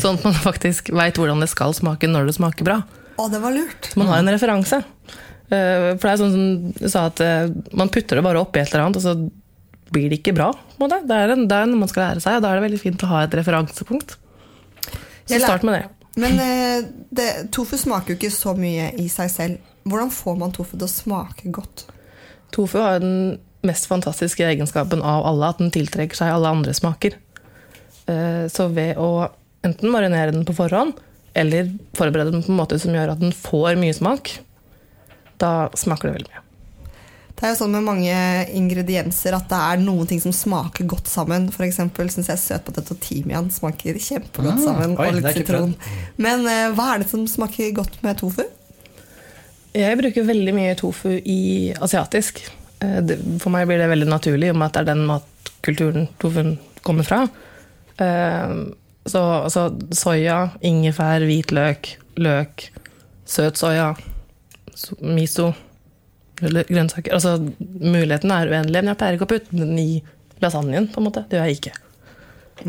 Sånn 0.02 0.18
at 0.20 0.24
man 0.28 0.34
faktisk 0.40 0.90
veit 0.96 1.18
hvordan 1.20 1.44
det 1.44 1.50
skal 1.52 1.74
smake 1.76 2.08
når 2.10 2.30
det 2.30 2.36
smaker 2.38 2.68
bra. 2.68 2.82
Å, 3.18 3.28
det 3.30 3.40
var 3.44 3.54
lurt. 3.54 3.92
Så 3.92 4.00
man 4.00 4.10
har 4.10 4.24
en 4.24 4.32
referanse. 4.34 4.82
Eh, 5.54 5.94
For 6.00 6.08
det 6.08 6.12
er 6.14 6.22
sånn 6.22 6.34
som 6.34 6.74
du 6.80 6.90
sa, 6.90 7.08
at 7.12 7.22
eh, 7.24 7.52
man 7.78 7.92
putter 7.94 8.18
det 8.20 8.26
bare 8.26 8.42
oppi 8.42 8.62
et 8.62 8.72
eller 8.74 8.88
annet, 8.88 8.98
og 8.98 9.06
så 9.06 9.92
blir 9.94 10.10
det 10.10 10.22
ikke 10.22 10.34
bra. 10.34 10.50
Det 10.80 11.14
er, 11.14 11.36
en, 11.36 11.46
det 11.48 11.58
er 11.58 11.68
noe 11.70 11.84
man 11.84 11.92
skal 11.92 12.08
lære 12.08 12.24
seg, 12.24 12.40
og 12.40 12.46
da 12.46 12.52
er 12.54 12.60
det 12.60 12.66
veldig 12.66 12.82
fint 12.82 13.04
å 13.06 13.12
ha 13.12 13.24
et 13.28 13.36
referansepunkt. 13.38 14.16
Så 15.30 15.40
start 15.40 15.64
med 15.68 15.78
det. 15.78 15.84
Men 16.20 16.40
eh, 16.42 16.88
det, 17.14 17.28
tofu 17.54 17.78
smaker 17.80 18.14
jo 18.14 18.20
ikke 18.20 18.34
så 18.34 18.54
mye 18.58 18.92
i 19.02 19.08
seg 19.12 19.32
selv. 19.34 19.72
Hvordan 19.86 20.12
får 20.14 20.38
man 20.40 20.54
tofu 20.56 20.76
til 20.78 20.88
å 20.88 20.92
smake 20.92 21.52
godt? 21.54 21.86
Tofu 22.54 22.80
har 22.82 23.00
den 23.04 23.38
mest 23.66 23.88
fantastiske 23.90 24.44
egenskapen 24.46 25.02
av 25.06 25.26
alle, 25.30 25.54
at 25.54 25.62
den 25.62 25.72
tiltrekker 25.74 26.18
seg 26.20 26.34
alle 26.34 26.52
andre 26.58 26.74
smaker. 26.76 27.16
Eh, 28.10 28.46
Så 28.52 28.68
ved 28.76 28.98
å 29.00 29.30
enten 29.64 29.92
marinere 29.94 30.34
den 30.36 30.46
på 30.48 30.56
forhånd, 30.58 30.96
eller 31.34 31.72
forberede 31.98 32.36
den 32.36 32.46
på 32.46 32.54
en 32.54 32.60
måte 32.60 32.80
som 32.82 32.94
gjør 32.94 33.16
at 33.16 33.22
den 33.24 33.34
får 33.36 33.78
mye 33.82 33.96
smak, 33.98 34.38
da 35.42 35.70
smaker 35.78 36.10
det 36.10 36.18
veldig 36.20 36.34
mye. 36.34 36.44
Det 37.34 37.48
er 37.50 37.56
jo 37.56 37.60
sånn 37.64 37.74
med 37.76 37.84
mange 37.84 38.18
ingredienser 38.56 39.36
at 39.36 39.50
det 39.52 39.58
er 39.60 39.80
noen 39.82 40.08
ting 40.08 40.22
som 40.24 40.32
smaker 40.32 40.86
godt 40.88 41.10
sammen. 41.12 41.50
For 41.52 41.66
eksempel 41.66 42.08
syns 42.14 42.30
jeg 42.32 42.40
søtpotet 42.40 42.92
og 42.94 43.00
timian 43.04 43.50
smaker 43.52 43.98
kjempegodt 43.98 44.62
sammen. 44.62 44.94
sammen. 44.94 44.98
oi, 45.02 45.08
og 45.10 45.18
litt 45.18 45.40
sitron. 45.42 45.74
Men 46.24 46.46
uh, 46.48 46.70
hva 46.78 46.94
er 46.94 47.04
det 47.04 47.10
som 47.12 47.26
smaker 47.28 47.74
godt 47.76 47.98
med 48.06 48.22
tofu? 48.22 48.46
Jeg 49.74 50.00
bruker 50.00 50.30
veldig 50.30 50.54
mye 50.56 50.78
tofu 50.80 51.10
i 51.18 51.42
asiatisk. 51.84 52.44
Eh, 52.80 53.12
For 53.42 53.52
meg 53.52 53.66
blir 53.68 53.82
det 53.82 53.90
veldig 53.92 54.08
naturlig, 54.12 54.52
i 54.52 54.54
og 54.54 54.60
med 54.62 54.70
at 54.70 54.78
det 54.78 54.84
er 54.84 54.90
den 54.94 55.04
matkulturen 55.10 56.08
tofuen 56.22 56.56
kommer 56.86 57.08
fra. 57.08 57.24
Eh, 57.98 58.56
Så 59.06 59.20
altså, 59.20 59.68
soya, 59.92 60.38
ingefær, 60.64 61.26
hvitløk, 61.28 61.90
løk, 62.24 62.70
søt 63.28 63.58
soya, 63.60 63.90
miso, 65.04 65.52
eller 66.44 66.64
grønnsaker 66.70 67.14
Altså, 67.16 67.36
muligheten 67.60 68.32
er 68.32 68.48
uendelig, 68.52 68.80
men 68.84 68.92
jeg 68.94 69.00
pleier 69.02 69.18
ikke 69.20 69.28
å 69.28 69.32
putte 69.36 69.56
den 69.60 69.78
i 69.80 69.90
lasagnen, 70.44 70.88
på 70.92 71.00
en 71.02 71.08
måte. 71.10 71.26
Det 71.30 71.38
gjør 71.40 71.50
jeg 71.52 71.60
ikke. 71.62 71.74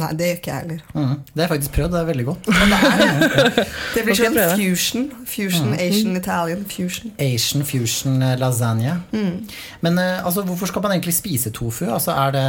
Nei, 0.00 0.08
det 0.18 0.26
gjør 0.26 0.38
ikke 0.40 0.50
jeg 0.50 0.60
heller. 0.64 0.78
Mhm. 0.94 1.16
Det 1.28 1.34
har 1.36 1.42
jeg 1.44 1.50
faktisk 1.52 1.72
prøvd, 1.76 1.92
det 1.92 1.98
er 2.00 2.06
veldig 2.08 2.24
godt. 2.26 2.46
Det 3.94 4.02
blir 4.02 4.10
Nå 4.10 4.16
skal 4.16 4.38
jeg 4.38 4.48
sånn 4.50 4.62
fusion. 4.62 5.04
Fusion, 5.28 5.68
Mm. 5.70 5.74
Asian, 5.84 6.16
Italian 6.18 6.64
fusion. 6.70 7.12
Asian 7.20 7.64
fusion 7.68 8.22
eh, 8.22 8.34
lasagne. 8.40 8.96
Mm. 9.12 9.36
Men 9.86 9.98
eh, 10.02 10.24
altså, 10.26 10.42
hvorfor 10.48 10.66
skal 10.70 10.82
man 10.82 10.96
egentlig 10.96 11.14
spise 11.14 11.52
tofu? 11.54 11.84
Altså, 11.86 12.10
er, 12.16 12.34
det, 12.34 12.42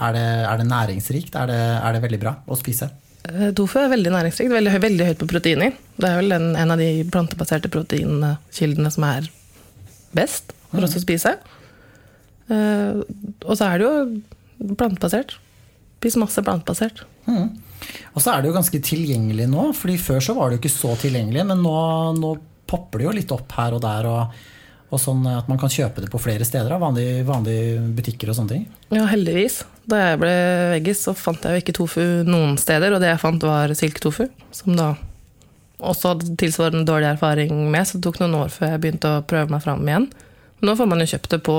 er, 0.00 0.12
det, 0.18 0.26
er 0.50 0.60
det 0.60 0.66
næringsrikt? 0.68 1.34
Er 1.40 1.46
det, 1.52 1.60
er 1.80 1.96
det 1.96 2.02
veldig 2.04 2.20
bra 2.26 2.34
å 2.46 2.58
spise? 2.60 2.90
Eh, 3.30 3.50
Tofu 3.56 3.78
er 3.80 3.92
veldig 3.92 4.12
næringsrikt, 4.12 4.52
veldig, 4.52 4.74
veldig 4.84 5.08
høyt 5.08 5.22
på 5.22 5.30
proteiner. 5.30 5.76
Det 5.96 6.10
er 6.10 6.20
vel 6.20 6.36
en, 6.36 6.50
en 6.60 6.74
av 6.74 6.80
de 6.80 6.90
plantebaserte 7.08 7.70
proteinkildene 7.72 8.92
som 8.92 9.08
er 9.08 9.30
best 10.14 10.52
for 10.70 10.84
oss 10.84 10.96
å 10.98 11.02
spise. 11.02 11.36
Uh, 12.44 13.00
og 13.46 13.54
så 13.56 13.70
er 13.70 13.80
det 13.80 13.86
jo 13.86 14.74
plantebasert. 14.76 15.38
Spis 15.98 16.18
masse 16.20 16.42
plantebasert. 16.44 17.00
Mm. 17.24 17.54
Og 18.12 18.20
så 18.20 18.34
er 18.34 18.42
det 18.42 18.50
jo 18.50 18.56
ganske 18.58 18.80
tilgjengelig 18.84 19.46
nå, 19.48 19.70
fordi 19.76 19.96
før 20.00 20.20
så 20.24 20.34
var 20.36 20.50
det 20.50 20.58
jo 20.58 20.64
ikke 20.64 20.74
så 20.74 20.92
tilgjengelig, 21.00 21.46
men 21.48 21.62
nå, 21.64 21.78
nå 22.18 22.34
popper 22.68 23.00
det 23.00 23.06
jo 23.06 23.14
litt 23.16 23.32
opp 23.32 23.54
her 23.56 23.76
og 23.76 23.80
der, 23.84 24.08
og, 24.10 24.44
og 24.94 25.00
sånn 25.02 25.24
at 25.30 25.48
man 25.50 25.58
kan 25.60 25.72
kjøpe 25.72 26.04
det 26.04 26.10
på 26.12 26.20
flere 26.22 26.46
steder 26.46 26.72
av 26.74 26.82
vanlige, 26.84 27.24
vanlige 27.28 27.80
butikker 27.96 28.30
og 28.30 28.38
sånne 28.38 28.54
ting. 28.54 28.68
Ja, 28.94 29.08
heldigvis. 29.10 29.62
Da 29.90 30.00
jeg 30.00 30.20
ble 30.22 30.34
veggis, 30.76 31.02
så 31.04 31.16
fant 31.18 31.44
jeg 31.44 31.56
jo 31.56 31.64
ikke 31.64 31.76
tofu 31.76 32.04
noen 32.28 32.54
steder, 32.60 32.94
og 32.94 33.02
det 33.02 33.10
jeg 33.10 33.22
fant 33.22 33.44
var 33.44 33.74
silketofu, 33.76 34.28
som 34.54 34.78
da 34.78 34.94
også 35.84 36.14
hadde 36.14 36.36
tilsvarende 36.40 36.86
dårlig 36.88 37.10
erfaring 37.10 37.52
med, 37.70 37.84
så 37.86 37.98
det 37.98 38.06
tok 38.06 38.22
noen 38.22 38.38
år 38.44 38.54
før 38.54 38.72
jeg 38.72 38.82
begynte 38.84 39.10
å 39.10 39.26
prøve 39.28 39.52
meg 39.52 39.64
fram 39.64 39.84
igjen. 39.84 40.08
Men 40.60 40.70
nå 40.70 40.76
får 40.78 40.88
man 40.90 41.02
jo 41.02 41.10
kjøpt 41.12 41.34
det 41.34 41.42
på 41.44 41.58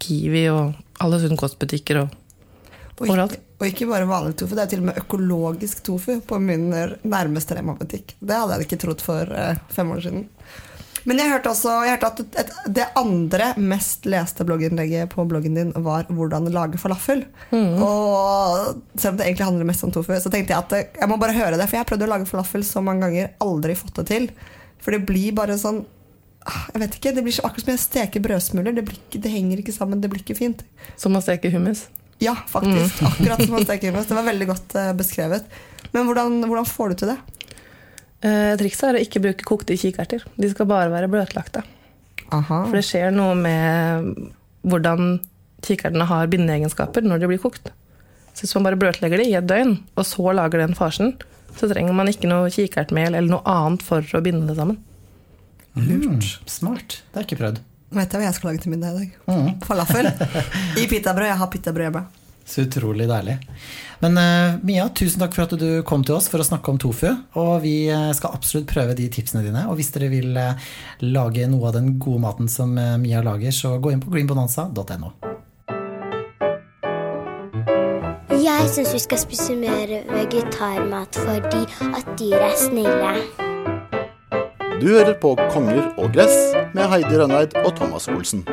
Kiwi 0.00 0.46
og 0.52 0.78
alle 1.04 1.20
sunn 1.20 1.38
kostbutikker 1.40 2.04
og 2.04 2.16
overalt. 3.00 3.38
og 3.60 3.66
ikke 3.68 3.88
bare 3.90 4.08
vanlig 4.08 4.36
tofu, 4.40 4.56
det 4.56 4.64
er 4.64 4.72
til 4.72 4.82
og 4.82 4.90
med 4.90 5.00
økologisk 5.00 5.82
tofu 5.84 6.18
på 6.24 6.40
min 6.40 6.68
nærmeste 6.70 7.56
Rema-butikk. 7.58 8.16
Det 8.20 8.36
hadde 8.36 8.56
jeg 8.56 8.68
ikke 8.68 8.80
trodd 8.86 9.04
for 9.04 9.36
eh, 9.36 9.60
fem 9.72 9.92
år 9.92 10.04
siden. 10.06 10.26
Men 11.08 11.20
jeg 11.20 11.32
hørte 11.32 11.52
også 11.52 11.74
jeg 11.86 11.94
hørte 11.94 12.10
at 12.10 12.40
et, 12.42 12.50
det 12.76 12.86
andre 12.98 13.50
mest 13.60 14.08
leste 14.10 14.44
blogginnlegget 14.46 15.12
på 15.12 15.24
bloggen 15.28 15.56
din 15.56 15.72
var 15.76 16.04
'Hvordan 16.10 16.50
lage 16.52 16.80
falafel'. 16.80 17.24
Og 17.84 18.82
selv 18.96 19.12
om 19.12 19.20
det 19.20 19.26
egentlig 19.26 19.48
handler 19.48 19.70
mest 19.70 19.84
om 19.84 19.92
tofu, 19.92 20.12
så 20.20 20.32
tenkte 20.32 20.54
jeg 20.54 20.58
at 20.58 20.98
jeg 21.00 21.08
må 21.08 21.16
bare 21.16 21.36
høre 21.36 21.56
det. 21.56 21.68
For 21.68 21.78
jeg 21.78 21.84
har 21.84 21.90
prøvd 21.90 22.06
å 22.06 22.12
lage 22.14 22.28
falafel 22.28 22.64
så 22.64 22.82
mange 22.84 23.06
ganger, 23.06 23.32
aldri 23.40 23.78
fått 23.78 23.96
det 24.02 24.06
til. 24.06 24.28
For 24.80 24.96
det 24.96 25.06
blir 25.06 25.32
bare 25.36 25.58
sånn 25.60 25.84
ah, 26.48 26.68
Jeg 26.72 26.80
vet 26.80 26.94
ikke, 26.96 27.14
Det 27.14 27.24
blir 27.24 27.40
akkurat 27.44 27.64
som 27.64 27.74
jeg 27.74 27.84
steker 27.84 28.20
brødsmuler. 28.24 28.76
Det, 28.76 28.84
blir 28.84 28.96
ikke, 28.96 29.20
det 29.20 29.32
henger 29.32 29.58
ikke 29.58 29.76
sammen, 29.76 30.00
det 30.00 30.10
blir 30.12 30.22
ikke 30.24 30.38
fint. 30.38 30.64
Som 30.96 31.16
å 31.16 31.24
steke 31.24 31.52
hummus? 31.52 31.88
Ja, 32.20 32.34
faktisk. 32.48 33.00
Mm. 33.00 33.12
Akkurat 33.12 33.44
som 33.44 33.56
å 33.56 33.64
steke 33.64 33.88
hummus. 33.88 34.08
Det 34.08 34.16
var 34.16 34.28
veldig 34.28 34.48
godt 34.50 34.74
eh, 34.76 34.92
beskrevet. 34.96 35.60
Men 35.92 36.08
hvordan, 36.08 36.40
hvordan 36.44 36.68
får 36.68 36.92
du 36.92 37.00
til 37.00 37.14
det? 37.14 37.18
Eh, 38.20 38.52
trikset 38.60 38.90
er 38.90 38.98
å 38.98 39.02
ikke 39.04 39.22
bruke 39.24 39.46
kokte 39.48 39.76
kikerter. 39.80 40.24
De 40.36 40.50
skal 40.52 40.68
bare 40.68 40.92
være 40.92 41.08
bløtlagte. 41.12 41.64
For 42.30 42.76
det 42.76 42.84
skjer 42.86 43.14
noe 43.14 43.34
med 43.38 44.10
hvordan 44.68 45.16
kikertene 45.64 46.06
har 46.08 46.28
bindeegenskaper 46.30 47.04
når 47.04 47.22
de 47.22 47.30
blir 47.32 47.40
kokt. 47.42 47.72
Så 48.36 48.44
hvis 48.44 48.54
man 48.56 48.68
bare 48.68 48.78
bløtlegger 48.80 49.20
det 49.20 49.26
i 49.30 49.34
et 49.38 49.48
døgn, 49.48 49.74
og 49.98 50.06
så 50.06 50.34
lager 50.36 50.62
den 50.62 50.76
farsen, 50.78 51.16
så 51.58 51.68
trenger 51.70 51.96
man 51.96 52.08
ikke 52.08 52.30
noe 52.30 52.52
kikertmel 52.54 53.16
eller 53.16 53.28
noe 53.32 53.42
annet 53.48 53.82
for 53.84 54.04
å 54.16 54.22
binde 54.24 54.46
det 54.48 54.56
sammen. 54.60 54.78
Mm, 55.74 56.20
smart. 56.50 57.00
Det 57.10 57.18
har 57.18 57.24
jeg 57.24 57.32
ikke 57.32 57.40
prøvd. 57.42 57.60
Vet 57.90 58.12
jeg 58.14 58.20
hva 58.22 58.26
jeg 58.28 58.36
skal 58.36 58.50
lage 58.52 58.62
til 58.62 58.72
middag 58.74 58.94
i 58.94 59.00
dag. 59.00 59.14
Mm. 59.26 59.50
Falafel 59.66 60.08
i 60.78 60.86
pitabrød. 60.90 61.26
Jeg 61.32 61.40
har 61.40 61.50
pitabrød 61.50 61.88
hjemme. 61.88 62.04
Så 62.44 62.64
utrolig 62.66 63.06
deilig. 63.10 63.36
Men 64.00 64.16
uh, 64.18 64.58
Mia, 64.66 64.88
tusen 64.96 65.20
takk 65.22 65.36
for 65.36 65.44
at 65.44 65.54
du 65.60 65.82
kom 65.86 66.04
til 66.06 66.16
oss 66.16 66.30
for 66.32 66.42
å 66.42 66.46
snakke 66.46 66.72
om 66.72 66.80
tofu. 66.80 67.08
Og 67.38 67.52
vi 67.64 67.74
eh, 67.92 68.10
skal 68.16 68.34
absolutt 68.36 68.68
prøve 68.70 68.96
de 68.98 69.08
tipsene 69.12 69.44
dine. 69.44 69.66
Og 69.70 69.78
hvis 69.78 69.92
dere 69.94 70.08
vil 70.12 70.36
eh, 70.40 70.70
lage 71.04 71.46
noe 71.50 71.68
av 71.68 71.76
den 71.76 71.94
gode 72.00 72.24
maten 72.24 72.50
som 72.50 72.72
Mia 72.74 73.20
lager, 73.24 73.52
så 73.54 73.76
gå 73.78 73.92
inn 73.92 74.02
på 74.02 74.12
greenbonanza.no. 74.14 75.12
Jeg 78.40 78.70
syns 78.72 78.94
vi 78.94 79.02
skal 79.02 79.20
spise 79.20 79.54
mer 79.58 79.92
vegetarmat 80.08 81.18
fordi 81.20 81.62
at 81.92 82.08
dyr 82.20 82.40
er 82.40 82.56
snille. 82.56 83.12
Du 84.80 84.86
hører 84.88 85.12
på 85.20 85.34
Konger 85.52 85.90
og 86.00 86.14
gress 86.14 86.54
med 86.72 86.88
Heidi 86.88 87.20
Rønneid 87.20 87.58
og 87.60 87.74
Thomas 87.76 88.08
Olsen. 88.08 88.46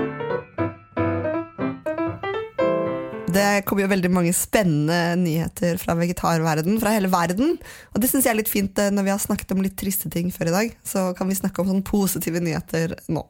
Det 3.38 3.48
kommer 3.70 3.86
jo 3.86 3.92
veldig 3.94 4.10
mange 4.12 4.34
spennende 4.36 4.98
nyheter 5.22 5.78
fra 5.82 5.94
vegetarverden, 6.00 6.80
fra 6.82 6.94
hele 6.96 7.10
verden. 7.14 7.56
Og 7.94 8.02
det 8.02 8.10
syns 8.12 8.26
jeg 8.28 8.34
er 8.34 8.40
litt 8.42 8.52
fint 8.52 8.82
eh, 8.82 8.90
når 8.94 9.06
vi 9.08 9.14
har 9.14 9.22
snakket 9.24 9.54
om 9.56 9.62
litt 9.66 9.78
triste 9.80 10.10
ting 10.14 10.32
før 10.34 10.50
i 10.52 10.56
dag. 10.58 10.76
Så 10.88 11.12
kan 11.18 11.30
vi 11.30 11.38
snakke 11.38 11.62
om 11.62 11.70
sånne 11.72 11.86
positive 11.88 12.42
nyheter 12.44 12.98
nå. 13.14 13.24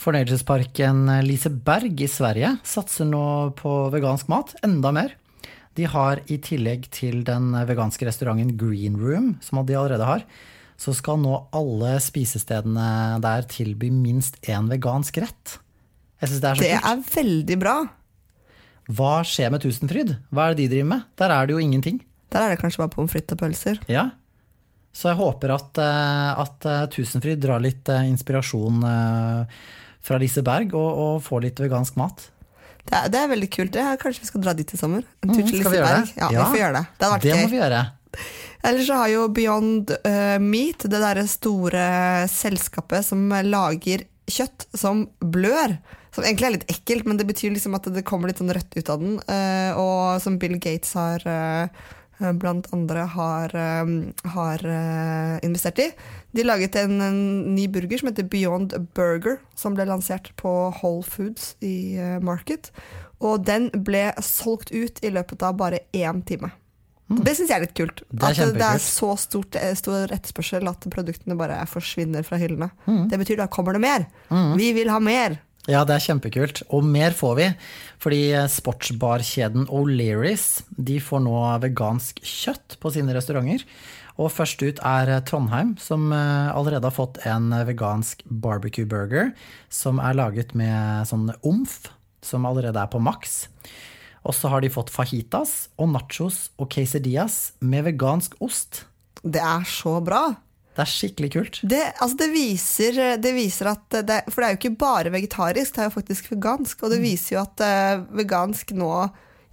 Fornøyelsesparken 0.00 1.02
Liseberg 1.26 2.00
i 2.00 2.08
Sverige 2.08 2.54
satser 2.64 3.08
nå 3.08 3.22
på 3.58 3.72
vegansk 3.92 4.30
mat 4.32 4.54
enda 4.64 4.92
mer. 4.96 5.12
De 5.76 5.84
har 5.86 6.22
i 6.32 6.38
tillegg 6.42 6.86
til 6.94 7.20
den 7.26 7.52
veganske 7.68 8.08
restauranten 8.08 8.54
Green 8.58 8.96
Room, 8.98 9.34
som 9.44 9.60
de 9.66 9.76
allerede 9.76 10.06
har, 10.08 10.24
så 10.80 10.94
skal 10.96 11.20
nå 11.20 11.34
alle 11.56 11.98
spisestedene 12.00 13.20
der 13.20 13.44
tilby 13.52 13.90
minst 13.92 14.40
én 14.48 14.70
vegansk 14.72 15.20
rett. 15.20 15.58
Jeg 16.20 16.32
synes 16.32 16.40
det 16.40 16.48
er 16.48 16.54
så 16.56 16.64
Det 16.64 16.72
kult. 16.80 16.88
er 16.90 17.04
veldig 17.20 17.58
bra. 17.60 17.76
Hva 18.90 19.20
skjer 19.26 19.52
med 19.54 19.62
Tusenfryd? 19.62 20.16
Hva 20.34 20.48
er 20.50 20.54
det 20.56 20.64
de 20.64 20.70
driver 20.74 20.88
med? 20.94 21.04
Der 21.20 21.30
er 21.34 21.46
det 21.46 21.54
jo 21.54 21.60
ingenting. 21.62 22.00
Der 22.32 22.42
er 22.46 22.54
det 22.54 22.60
kanskje 22.62 22.82
bare 22.82 22.92
pommes 22.94 23.12
frites 23.12 23.34
og 23.36 23.40
pølser. 23.42 23.78
Ja. 23.90 24.08
Så 24.92 25.12
jeg 25.12 25.18
håper 25.20 25.52
at, 25.54 25.78
eh, 25.78 26.40
at 26.42 26.66
eh, 26.66 26.86
Tusenfryd 26.90 27.38
drar 27.42 27.62
litt 27.62 27.88
eh, 27.92 28.08
inspirasjon 28.10 28.82
fra 28.82 29.46
fra 30.00 30.16
Liseberg 30.16 30.70
og, 30.72 30.90
og 31.04 31.16
får 31.20 31.42
litt 31.44 31.58
vegansk 31.60 31.98
mat. 32.00 32.22
Det 32.88 32.94
er, 32.96 33.08
det 33.12 33.18
er 33.20 33.26
veldig 33.28 33.48
kult. 33.52 33.70
Det 33.74 33.82
er, 33.84 33.98
kanskje 34.00 34.22
vi 34.24 34.28
skal 34.30 34.40
dra 34.46 34.54
dit 34.56 34.70
i 34.72 34.78
sommer. 34.80 35.02
En 35.20 35.28
tur 35.28 35.42
Mhm, 35.42 35.50
til 35.50 35.58
gjøre 35.60 35.72
Liseberg. 35.74 36.06
det? 36.06 36.14
Ja, 36.22 36.28
Ja, 36.32 36.40
vi 36.40 36.46
får 36.54 36.60
gjøre 36.62 36.72
det. 36.78 36.82
Det 36.96 37.04
hadde 37.04 37.12
vært 37.12 37.26
det 37.26 37.34
gøy. 37.34 37.42
må 37.42 37.50
vi 37.52 37.58
gjøre. 37.60 37.80
Ellers 38.70 38.86
så 38.88 38.96
har 39.02 39.10
jo 39.12 39.26
Beyond 39.36 39.92
Meat, 40.40 40.86
det 40.88 41.02
derre 41.04 41.26
store 41.28 41.84
selskapet 42.32 43.04
som 43.10 43.28
lager 43.44 44.06
kjøtt 44.32 44.66
som 44.80 45.04
blør. 45.20 45.76
Som 46.10 46.24
egentlig 46.26 46.48
er 46.48 46.54
litt 46.58 46.70
ekkelt, 46.72 47.06
men 47.06 47.20
det 47.20 47.28
betyr 47.28 47.52
liksom 47.54 47.76
at 47.78 47.86
det 47.94 48.02
kommer 48.08 48.30
litt 48.30 48.40
sånn 48.42 48.52
rødt 48.52 48.76
ut 48.76 48.88
av 48.90 49.00
den. 49.02 49.18
eh, 49.30 49.72
og 49.78 50.20
som 50.22 50.38
Bill 50.42 50.56
Gates 50.58 50.92
har 50.98 51.22
eh, 51.26 51.68
blant 52.36 52.66
andre 52.74 53.06
har, 53.14 53.54
eh, 53.56 53.92
har 54.34 54.64
eh, 54.66 55.36
investert 55.46 55.78
i. 55.78 55.90
De 56.36 56.44
laget 56.44 56.76
en, 56.76 57.00
en 57.00 57.20
ny 57.54 57.68
burger 57.68 58.02
som 58.02 58.10
heter 58.10 58.26
Beyond 58.28 58.74
Burger, 58.94 59.38
som 59.54 59.74
ble 59.78 59.86
lansert 59.88 60.32
på 60.36 60.50
Whole 60.80 61.06
Foods 61.06 61.54
i 61.62 61.96
eh, 61.96 62.18
Market. 62.20 62.72
Og 63.20 63.44
den 63.46 63.68
ble 63.86 64.10
solgt 64.24 64.72
ut 64.72 64.98
i 65.04 65.10
løpet 65.12 65.42
av 65.46 65.56
bare 65.60 65.84
én 65.92 66.22
time. 66.26 66.50
Det 67.10 67.32
syns 67.34 67.50
jeg 67.50 67.56
er 67.56 67.64
litt 67.64 67.74
kult. 67.74 68.04
Det 68.06 68.22
er 68.22 68.36
at 68.44 68.54
det 68.54 68.66
er 68.68 68.82
så 68.82 69.08
stort, 69.18 69.56
eh, 69.58 69.72
stor 69.74 70.12
etterspørsel 70.14 70.68
at 70.70 70.84
produktene 70.94 71.34
bare 71.38 71.56
forsvinner 71.66 72.22
fra 72.22 72.38
hyllene. 72.38 72.68
Mm. 72.86 73.08
Det 73.10 73.18
betyr 73.18 73.40
da 73.40 73.48
kommer 73.50 73.74
det 73.74 73.80
mer. 73.82 74.04
Mm. 74.30 74.52
Vi 74.60 74.68
vil 74.76 74.92
ha 74.92 75.00
mer. 75.02 75.40
Ja, 75.70 75.84
det 75.86 75.94
er 75.94 76.02
kjempekult. 76.02 76.64
Og 76.74 76.82
mer 76.82 77.14
får 77.14 77.34
vi. 77.38 77.46
Fordi 78.02 78.20
sportsbarkjeden 78.50 79.68
O'Learys 79.70 80.64
får 81.04 81.22
nå 81.22 81.36
vegansk 81.62 82.18
kjøtt 82.26 82.78
på 82.82 82.90
sine 82.94 83.14
restauranter. 83.14 83.62
Og 84.20 84.32
først 84.34 84.60
ut 84.66 84.80
er 84.84 85.12
Trondheim, 85.28 85.76
som 85.80 86.10
eh, 86.12 86.50
allerede 86.52 86.88
har 86.88 86.96
fått 86.96 87.22
en 87.28 87.54
vegansk 87.68 88.24
barbecue 88.26 88.88
burger 88.88 89.30
som 89.72 90.02
er 90.02 90.18
laget 90.18 90.52
med 90.58 91.08
sånn 91.08 91.30
omf, 91.46 91.86
som 92.20 92.44
allerede 92.48 92.82
er 92.82 92.90
på 92.90 93.00
maks. 93.00 93.46
Og 94.26 94.36
så 94.36 94.50
har 94.52 94.60
de 94.60 94.72
fått 94.72 94.92
fajitas 94.92 95.70
og 95.80 95.94
nachos 95.94 96.50
og 96.60 96.68
quesadillas 96.74 97.54
med 97.64 97.86
vegansk 97.86 98.36
ost. 98.44 98.84
Det 99.22 99.40
er 99.40 99.64
så 99.68 99.96
bra. 100.04 100.34
Det 100.80 100.86
er 100.86 100.92
skikkelig 100.94 101.28
kult. 101.34 101.58
Det, 101.68 101.80
altså 102.00 102.16
det, 102.22 102.30
viser, 102.32 103.00
det 103.20 103.32
viser 103.36 103.68
at 103.74 103.98
det, 104.08 104.22
For 104.30 104.40
det 104.40 104.46
er 104.46 104.54
jo 104.54 104.60
ikke 104.62 104.78
bare 104.80 105.12
vegetarisk, 105.12 105.74
det 105.76 105.82
er 105.84 105.90
jo 105.90 105.98
faktisk 105.98 106.30
vegansk. 106.32 106.86
Og 106.86 106.94
det 106.94 107.02
viser 107.02 107.36
jo 107.36 107.42
at 107.42 107.60
uh, 107.60 108.06
vegansk 108.16 108.72
nå 108.78 108.94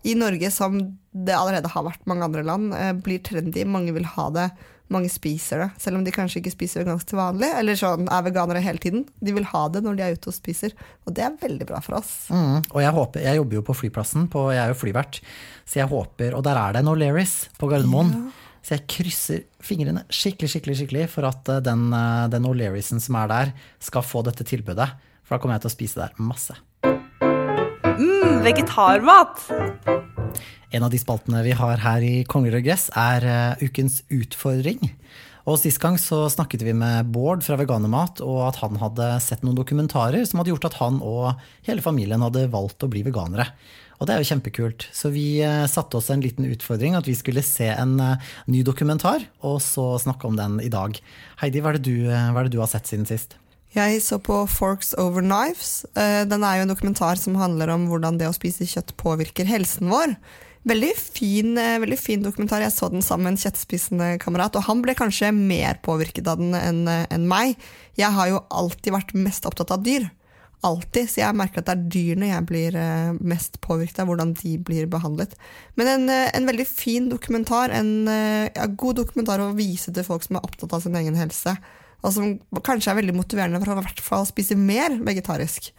i 0.08 0.14
Norge, 0.16 0.54
som 0.56 0.80
det 1.12 1.36
allerede 1.36 1.74
har 1.74 1.84
vært 1.84 2.08
mange 2.08 2.24
andre 2.30 2.46
land, 2.48 2.72
uh, 2.72 2.94
blir 2.96 3.20
trendy. 3.28 3.68
Mange 3.68 3.92
vil 3.98 4.08
ha 4.14 4.30
det. 4.38 4.48
Mange 4.94 5.12
spiser 5.12 5.66
det, 5.66 5.68
selv 5.84 6.00
om 6.00 6.08
de 6.08 6.14
kanskje 6.16 6.40
ikke 6.40 6.54
spiser 6.54 6.86
vegansk 6.86 7.10
til 7.10 7.20
vanlig. 7.20 7.52
Eller 7.60 7.76
sånn 7.76 8.08
er 8.08 8.24
veganere 8.24 8.64
hele 8.64 8.80
tiden. 8.80 9.04
De 9.20 9.36
vil 9.36 9.50
ha 9.52 9.68
det 9.74 9.84
når 9.84 10.00
de 10.00 10.08
er 10.08 10.16
ute 10.16 10.32
og 10.32 10.40
spiser. 10.40 10.72
Og 11.04 11.18
det 11.18 11.28
er 11.28 11.36
veldig 11.44 11.68
bra 11.68 11.84
for 11.84 12.00
oss. 12.00 12.16
Mm, 12.32 12.62
og 12.72 12.84
jeg 12.86 12.96
håper, 13.02 13.28
jeg 13.28 13.42
jobber 13.42 13.60
jo 13.60 13.68
på 13.68 13.80
flyplassen, 13.82 14.32
på, 14.32 14.48
jeg 14.56 14.64
er 14.64 14.72
jo 14.72 14.80
flyvert, 14.80 15.20
så 15.68 15.84
jeg 15.84 15.92
håper, 15.92 16.40
og 16.40 16.48
der 16.48 16.64
er 16.64 16.78
det 16.78 16.86
en 16.86 16.96
O'Learys 16.96 17.42
på 17.60 17.68
Gardermoen. 17.68 18.30
Så 18.68 18.76
jeg 18.76 18.88
krysser 18.92 19.44
fingrene 19.64 20.02
skikkelig, 20.12 20.50
skikkelig, 20.52 20.74
skikkelig 20.82 21.06
for 21.14 21.24
at 21.30 21.48
eh, 21.54 21.62
den, 21.64 21.86
eh, 21.96 22.26
den 22.34 22.48
O'Learysen 22.50 23.00
som 23.00 23.16
er 23.16 23.30
der, 23.32 23.54
skal 23.80 24.04
få 24.04 24.26
dette 24.28 24.44
tilbudet. 24.44 24.90
For 25.24 25.38
da 25.38 25.40
kommer 25.40 25.56
jeg 25.56 25.64
til 25.64 25.72
å 25.72 25.76
spise 25.78 26.02
der 26.02 26.20
masse. 26.20 26.58
Mm, 26.84 28.44
vegetarmat! 28.44 29.46
En 30.76 30.84
av 30.84 30.92
de 30.92 31.00
spaltene 31.00 31.46
vi 31.48 31.56
har 31.56 31.80
her 31.80 32.04
i 32.04 32.26
Kongler 32.28 32.60
og 32.60 32.68
gress, 32.68 32.90
er 32.92 33.24
eh, 33.24 33.64
ukens 33.64 34.02
utfordring. 34.12 34.84
Og 35.48 35.56
Sist 35.62 35.80
gang 35.80 35.96
så 35.96 36.26
snakket 36.28 36.68
vi 36.68 36.76
med 36.76 37.08
Bård 37.16 37.48
fra 37.48 37.56
Veganermat, 37.56 38.20
og 38.20 38.50
at 38.50 38.60
han 38.60 38.76
hadde 38.84 39.14
sett 39.24 39.48
noen 39.48 39.56
dokumentarer 39.56 40.28
som 40.28 40.42
hadde 40.42 40.52
gjort 40.52 40.68
at 40.68 40.80
han 40.82 41.00
og 41.00 41.40
hele 41.70 41.80
familien 41.86 42.26
hadde 42.28 42.50
valgt 42.52 42.84
å 42.84 42.92
bli 42.92 43.08
veganere. 43.08 43.48
Og 43.98 44.06
det 44.06 44.14
er 44.14 44.22
jo 44.22 44.30
kjempekult. 44.30 44.86
Så 44.94 45.10
vi 45.14 45.40
eh, 45.42 45.66
satte 45.70 45.98
oss 45.98 46.12
en 46.14 46.22
liten 46.22 46.46
utfordring, 46.46 46.96
at 46.98 47.10
vi 47.10 47.18
skulle 47.18 47.46
se 47.46 47.70
en 47.74 47.98
eh, 48.04 48.30
ny 48.52 48.62
dokumentar, 48.66 49.26
og 49.46 49.58
så 49.66 49.96
snakke 50.02 50.30
om 50.30 50.38
den 50.38 50.60
i 50.62 50.72
dag. 50.74 51.00
Heidi, 51.42 51.64
hva 51.64 51.74
er 51.74 51.80
det 51.80 51.90
du, 51.90 52.10
eh, 52.12 52.30
er 52.30 52.48
det 52.48 52.54
du 52.54 52.62
har 52.62 52.70
sett 52.72 52.90
siden 52.90 53.08
sist? 53.10 53.38
Jeg 53.76 54.00
så 54.02 54.20
på 54.24 54.40
Forks 54.50 54.94
Over 54.98 55.22
Knives. 55.22 55.84
Den 55.94 56.44
er 56.48 56.56
jo 56.58 56.64
en 56.66 56.72
dokumentar 56.72 57.20
som 57.20 57.36
handler 57.38 57.70
om 57.74 57.84
hvordan 57.92 58.16
det 58.18 58.26
å 58.26 58.34
spise 58.34 58.66
kjøtt 58.66 58.96
påvirker 58.98 59.46
helsen 59.46 59.92
vår. 59.92 60.16
Veldig 60.68 60.94
fin, 60.98 61.52
veldig 61.84 61.98
fin 62.00 62.24
dokumentar. 62.24 62.64
Jeg 62.64 62.74
så 62.74 62.88
den 62.90 63.06
sammen 63.06 63.28
med 63.28 63.36
en 63.36 63.42
kjøttspisende 63.44 64.08
kamerat, 64.24 64.56
og 64.58 64.66
han 64.66 64.82
ble 64.82 64.96
kanskje 64.98 65.30
mer 65.36 65.78
påvirket 65.86 66.32
av 66.32 66.42
den 66.42 66.56
enn 66.88 67.28
meg. 67.30 67.60
Jeg 68.00 68.16
har 68.16 68.32
jo 68.32 68.42
alltid 68.50 68.96
vært 68.96 69.14
mest 69.20 69.46
opptatt 69.46 69.76
av 69.76 69.86
dyr. 69.86 70.08
Alltid. 70.66 71.10
Så 71.10 71.22
jeg 71.22 71.38
merker 71.38 71.62
at 71.62 71.70
det 71.70 71.76
er 71.76 71.90
dyrene 71.94 72.32
jeg 72.32 72.46
blir 72.50 72.78
eh, 72.80 73.18
mest 73.22 73.60
påvirket 73.62 74.02
av, 74.02 74.10
hvordan 74.10 74.34
de 74.40 74.56
blir 74.58 74.88
behandlet. 74.90 75.36
Men 75.78 75.92
en, 75.92 76.08
eh, 76.10 76.30
en 76.38 76.50
veldig 76.50 76.66
fin 76.70 77.10
dokumentar. 77.12 77.74
En 77.76 78.08
eh, 78.10 78.48
ja, 78.56 78.66
god 78.66 79.04
dokumentar 79.04 79.44
å 79.44 79.54
vise 79.58 79.94
til 79.94 80.08
folk 80.08 80.26
som 80.26 80.40
er 80.40 80.48
opptatt 80.48 80.74
av 80.74 80.82
sin 80.86 80.98
egen 80.98 81.20
helse. 81.20 81.54
Og 82.06 82.14
som 82.14 82.38
kanskje 82.66 82.94
er 82.94 83.00
veldig 83.02 83.18
motiverende 83.18 83.62
for 83.62 83.74
å 83.74 83.78
i 83.78 83.84
hvert 83.84 84.02
fall 84.06 84.26
spise 84.30 84.58
mer 84.58 84.98
vegetarisk, 85.06 85.72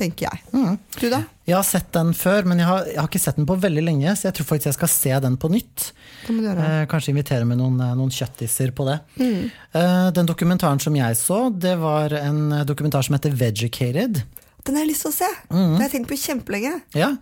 tenker 0.00 0.28
jeg. 0.28 0.76
Du 0.96 1.06
da? 1.12 1.22
Jeg 1.50 1.56
har 1.56 1.66
sett 1.66 1.88
den 1.94 2.12
før, 2.14 2.46
men 2.48 2.60
jeg 2.62 2.68
har, 2.68 2.86
jeg 2.88 2.98
har 3.00 3.08
ikke 3.10 3.22
sett 3.22 3.38
den 3.40 3.48
på 3.48 3.56
veldig 3.60 3.82
lenge, 3.82 4.14
så 4.16 4.28
jeg 4.28 4.38
tror 4.38 4.48
faktisk 4.52 4.70
jeg 4.70 4.78
skal 4.78 4.92
se 4.92 5.14
den 5.26 5.36
på 5.40 5.50
nytt. 5.52 5.90
Eh, 6.30 6.82
kanskje 6.90 7.14
invitere 7.14 7.48
med 7.48 7.58
noen, 7.58 7.78
eh, 7.82 7.94
noen 7.98 8.12
kjøttiser 8.14 8.74
på 8.76 8.86
det. 8.86 8.98
Mm. 9.18 9.50
Eh, 9.80 10.08
den 10.16 10.30
dokumentaren 10.30 10.82
som 10.82 10.96
jeg 10.96 11.18
så, 11.18 11.40
det 11.50 11.76
var 11.80 12.14
en 12.20 12.60
dokumentar 12.68 13.06
som 13.06 13.16
heter 13.16 13.34
Vegicated. 13.34 14.22
Den 14.66 14.76
har 14.76 14.84
jeg 14.84 14.92
lyst 14.92 15.06
til 15.06 15.14
å 15.14 15.18
se. 15.18 15.30
Mm. 15.48 15.56
Den 15.56 15.80
har 15.80 15.88
jeg 15.88 15.94
tenkt 15.96 16.12
på 16.12 16.20
kjempelenge. 16.20 16.74
Ja, 16.98 17.14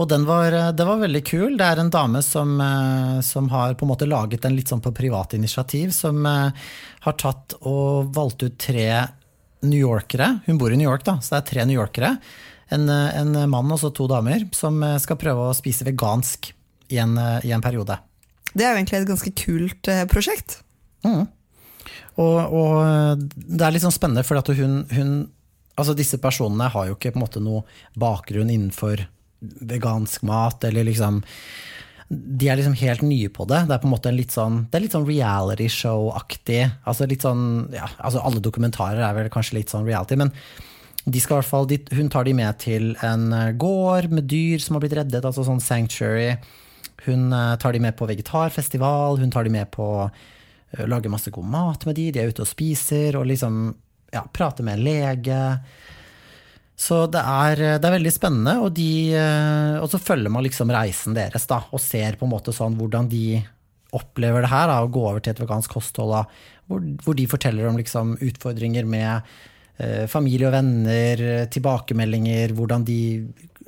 og 0.00 0.08
den 0.08 0.26
var, 0.28 0.52
eh, 0.52 0.72
det 0.76 0.88
var 0.88 1.00
veldig 1.00 1.24
kul. 1.28 1.56
Det 1.56 1.64
er 1.64 1.80
en 1.80 1.92
dame 1.92 2.22
som, 2.26 2.60
eh, 2.60 3.20
som 3.24 3.48
har 3.48 3.74
på 3.74 3.86
en 3.86 3.92
måte 3.94 4.08
laget 4.08 4.42
den 4.42 4.56
litt 4.56 4.68
sånn 4.68 4.84
på 4.84 4.92
privat 4.92 5.32
initiativ, 5.32 5.92
som 5.92 6.24
har 6.26 7.12
tatt 7.12 7.54
og 7.62 8.12
valgt 8.12 8.42
ut 8.42 8.58
tre 8.58 9.08
New 9.62 9.78
Yorkere. 9.78 10.40
Hun 10.46 10.58
bor 10.58 10.72
i 10.72 10.78
New 10.78 10.88
York, 10.88 11.04
da, 11.06 11.18
så 11.22 11.36
det 11.36 11.40
er 11.40 11.48
tre 11.50 11.66
New 11.68 11.78
Yorkere. 11.78 12.16
En, 12.72 12.88
eh, 12.88 13.20
en 13.20 13.36
mann 13.50 13.72
og 13.72 13.80
så 13.80 13.92
to 13.94 14.08
damer 14.10 14.46
som 14.56 14.80
eh, 14.82 14.98
skal 15.02 15.20
prøve 15.20 15.48
å 15.48 15.56
spise 15.56 15.86
vegansk 15.86 16.52
i 16.92 16.98
en, 17.02 17.16
eh, 17.18 17.48
i 17.48 17.52
en 17.54 17.64
periode. 17.64 17.98
Det 18.52 18.64
er 18.64 18.72
jo 18.72 18.80
egentlig 18.80 19.00
et 19.00 19.08
ganske 19.08 19.32
kult 19.38 19.90
prosjekt. 20.12 20.58
Mm. 21.06 21.24
Og, 22.20 22.38
og 22.52 23.22
det 23.32 23.64
er 23.64 23.72
litt 23.72 23.84
sånn 23.84 23.94
spennende, 23.94 24.26
for 24.26 24.40
at 24.40 24.50
hun, 24.56 24.82
hun 24.92 25.14
Altså 25.72 25.94
disse 25.96 26.18
personene 26.20 26.66
har 26.68 26.84
jo 26.84 26.94
ikke 26.98 27.14
på 27.14 27.16
en 27.16 27.22
måte 27.22 27.40
noe 27.40 27.62
bakgrunn 27.96 28.50
innenfor 28.52 29.06
vegansk 29.40 30.20
mat, 30.28 30.66
eller 30.68 30.84
liksom 30.84 31.22
De 32.12 32.48
er 32.50 32.58
liksom 32.58 32.74
helt 32.76 33.04
nye 33.06 33.30
på 33.32 33.46
det. 33.48 33.62
Det 33.68 33.76
er 33.76 33.80
på 33.80 33.88
en 33.88 33.94
måte 33.94 34.10
en 34.10 34.18
litt 34.18 34.34
sånn 34.34 34.58
Det 34.68 34.76
er 34.76 34.84
litt 34.84 34.96
sånn 34.96 35.08
reality 35.08 35.68
show-aktig. 35.72 36.60
Altså 36.88 37.08
litt 37.08 37.24
sånn 37.24 37.46
ja, 37.72 37.88
altså 37.98 38.20
Alle 38.20 38.42
dokumentarer 38.44 39.00
er 39.06 39.16
vel 39.16 39.30
kanskje 39.32 39.60
litt 39.60 39.72
sånn 39.72 39.88
reality, 39.88 40.18
men 40.20 40.34
de 41.02 41.18
skal 41.18 41.40
hvert 41.40 41.48
fall, 41.48 41.64
de, 41.66 41.80
hun 41.98 42.10
tar 42.12 42.28
de 42.28 42.34
med 42.38 42.60
til 42.62 42.92
en 43.02 43.32
eh, 43.34 43.48
gård 43.58 44.12
med 44.14 44.28
dyr 44.30 44.60
som 44.62 44.76
har 44.76 44.84
blitt 44.84 44.94
reddet, 44.94 45.24
altså 45.26 45.42
sånn 45.42 45.58
sanctuary. 45.58 46.36
Hun 47.08 47.32
eh, 47.34 47.54
tar 47.58 47.74
de 47.74 47.80
med 47.82 47.96
på 47.98 48.06
vegetarfestival, 48.06 49.18
hun 49.18 49.32
tar 49.34 49.48
de 49.48 49.50
med 49.50 49.66
på 49.74 49.88
å 50.04 50.86
lage 50.86 51.10
masse 51.10 51.32
god 51.34 51.48
mat 51.50 51.82
med 51.88 51.98
de, 51.98 52.06
de 52.14 52.22
er 52.22 52.30
ute 52.30 52.44
og 52.44 52.48
spiser, 52.48 53.18
og 53.18 53.26
liksom 53.28 53.64
ja, 54.14 54.22
prater 54.30 54.62
med 54.62 54.78
en 54.78 54.86
lege. 54.86 55.40
Så 56.78 57.04
det 57.12 57.20
er, 57.20 57.60
det 57.78 57.86
er 57.86 57.94
veldig 57.94 58.12
spennende, 58.14 58.56
og, 58.64 58.72
de, 58.74 59.12
eh, 59.14 59.76
og 59.78 59.90
så 59.92 60.00
følger 60.02 60.32
man 60.32 60.44
liksom 60.46 60.72
reisen 60.72 61.16
deres, 61.16 61.46
da, 61.50 61.60
og 61.70 61.82
ser 61.82 62.16
på 62.18 62.26
en 62.26 62.32
måte 62.32 62.54
sånn 62.56 62.78
hvordan 62.78 63.10
de 63.12 63.42
opplever 63.92 64.44
det 64.44 64.50
her, 64.50 64.70
da, 64.70 64.80
å 64.80 64.90
gå 64.90 65.02
over 65.04 65.20
til 65.22 65.34
et 65.34 65.42
vegansk 65.42 65.76
kosthold, 65.76 66.14
da, 66.16 66.22
hvor, 66.70 66.84
hvor 67.04 67.18
de 67.18 67.28
forteller 67.28 67.68
om 67.68 67.78
liksom 67.78 68.16
utfordringer 68.24 68.88
med 68.88 69.34
eh, 69.76 70.08
familie 70.10 70.48
og 70.48 70.56
venner, 70.56 71.24
tilbakemeldinger, 71.52 72.56
hvordan 72.56 72.88
de 72.88 73.00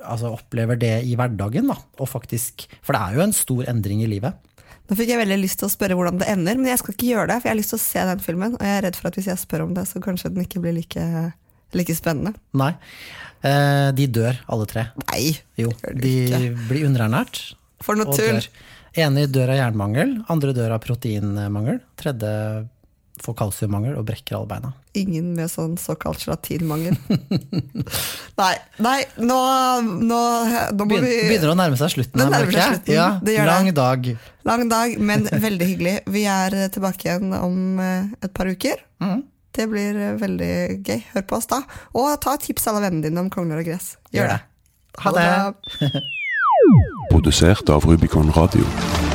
altså, 0.01 0.33
opplever 0.33 0.81
det 0.81 0.97
i 1.05 1.13
hverdagen, 1.19 1.69
da, 1.71 1.77
og 2.01 2.09
faktisk, 2.09 2.67
for 2.81 2.97
det 2.97 3.03
er 3.05 3.19
jo 3.19 3.25
en 3.27 3.37
stor 3.37 3.69
endring 3.71 4.01
i 4.03 4.09
livet. 4.11 4.41
Nå 4.85 4.97
fikk 4.97 5.13
jeg 5.13 5.21
veldig 5.21 5.39
lyst 5.41 5.61
til 5.61 5.69
å 5.69 5.73
spørre 5.73 5.95
hvordan 5.97 6.19
det 6.21 6.27
ender, 6.29 6.59
men 6.59 6.69
jeg 6.69 6.81
skal 6.81 6.93
ikke 6.93 7.13
gjøre 7.13 7.29
det, 7.31 7.39
for 7.39 7.49
jeg 7.49 7.55
har 7.55 7.61
lyst 7.61 7.73
til 7.73 7.79
å 7.79 7.85
se 7.85 8.03
den 8.09 8.21
filmen, 8.21 8.57
og 8.57 8.65
jeg 8.65 8.75
er 8.75 8.83
redd 8.85 8.99
for 8.99 9.09
at 9.09 9.17
hvis 9.17 9.29
jeg 9.31 9.41
spør 9.41 9.63
om 9.65 9.73
det, 9.77 9.85
så 9.89 10.01
kanskje 10.03 10.33
den 10.33 10.45
ikke 10.45 10.61
blir 10.61 10.75
like, 10.77 11.05
like 11.75 11.95
spennende. 11.97 12.35
Nei. 12.57 12.71
Eh, 13.45 13.89
de 13.97 14.07
dør, 14.09 14.39
alle 14.49 14.65
tre. 14.69 14.87
Nei, 15.11 15.35
Jo, 15.59 15.71
de 15.93 16.15
blir 16.69 16.87
underernært. 16.87 17.43
For 17.85 17.99
noe 17.99 18.15
tull. 18.15 18.41
Ene 18.95 19.25
dør 19.27 19.51
av 19.51 19.59
jernmangel, 19.59 20.15
andre 20.31 20.53
dør 20.55 20.77
av 20.77 20.79
proteinmangel, 20.85 21.81
tredje 21.99 22.31
får 23.23 23.35
kalsiummangel 23.39 23.95
og 23.99 24.05
brekker 24.07 24.35
alle 24.37 24.47
beina. 24.49 24.71
Ingen 24.99 25.33
med 25.37 25.51
sånn 25.51 25.75
såkalt 25.79 26.23
gelatinmangel. 26.23 26.95
nei, 28.41 28.53
nei, 28.83 28.97
nå, 29.19 29.37
nå, 29.83 30.19
nå 30.75 30.87
må 30.87 30.99
vi 31.03 31.13
Begynner 31.29 31.53
å 31.53 31.57
nærme 31.59 31.79
seg 31.79 31.93
slutten. 31.93 32.19
Det 32.19 32.27
nærmer 32.31 32.55
seg 32.55 32.73
slutten, 32.73 32.95
Ja, 32.95 33.07
det 33.23 33.37
gjør 33.37 33.51
lang 33.51 33.69
det. 33.69 33.75
dag. 33.79 34.09
Lang 34.47 34.65
dag, 34.71 34.97
men 35.11 35.27
veldig 35.47 35.69
hyggelig. 35.71 35.95
Vi 36.11 36.25
er 36.31 36.57
tilbake 36.75 37.07
igjen 37.07 37.35
om 37.39 37.79
eh, 37.83 38.11
et 38.23 38.35
par 38.35 38.51
uker. 38.51 38.83
Mm. 39.03 39.23
Det 39.55 39.67
blir 39.71 39.95
eh, 39.95 40.17
veldig 40.19 40.53
gøy. 40.83 41.01
Hør 41.13 41.27
på 41.29 41.39
oss 41.39 41.49
da. 41.51 41.61
Og 41.95 42.11
ta 42.23 42.35
et 42.35 42.45
tips 42.49 42.67
alle 42.71 42.83
vennene 42.85 43.07
dine 43.07 43.23
om 43.23 43.31
kongler 43.33 43.63
og 43.63 43.69
gress. 43.71 43.95
Gjør 44.15 44.35
det. 44.35 44.39
Ha 45.05 45.15
det. 45.15 46.01
Produsert 47.13 47.69
av 47.69 47.87
Rubicon 47.87 48.31
Radio. 48.35 49.14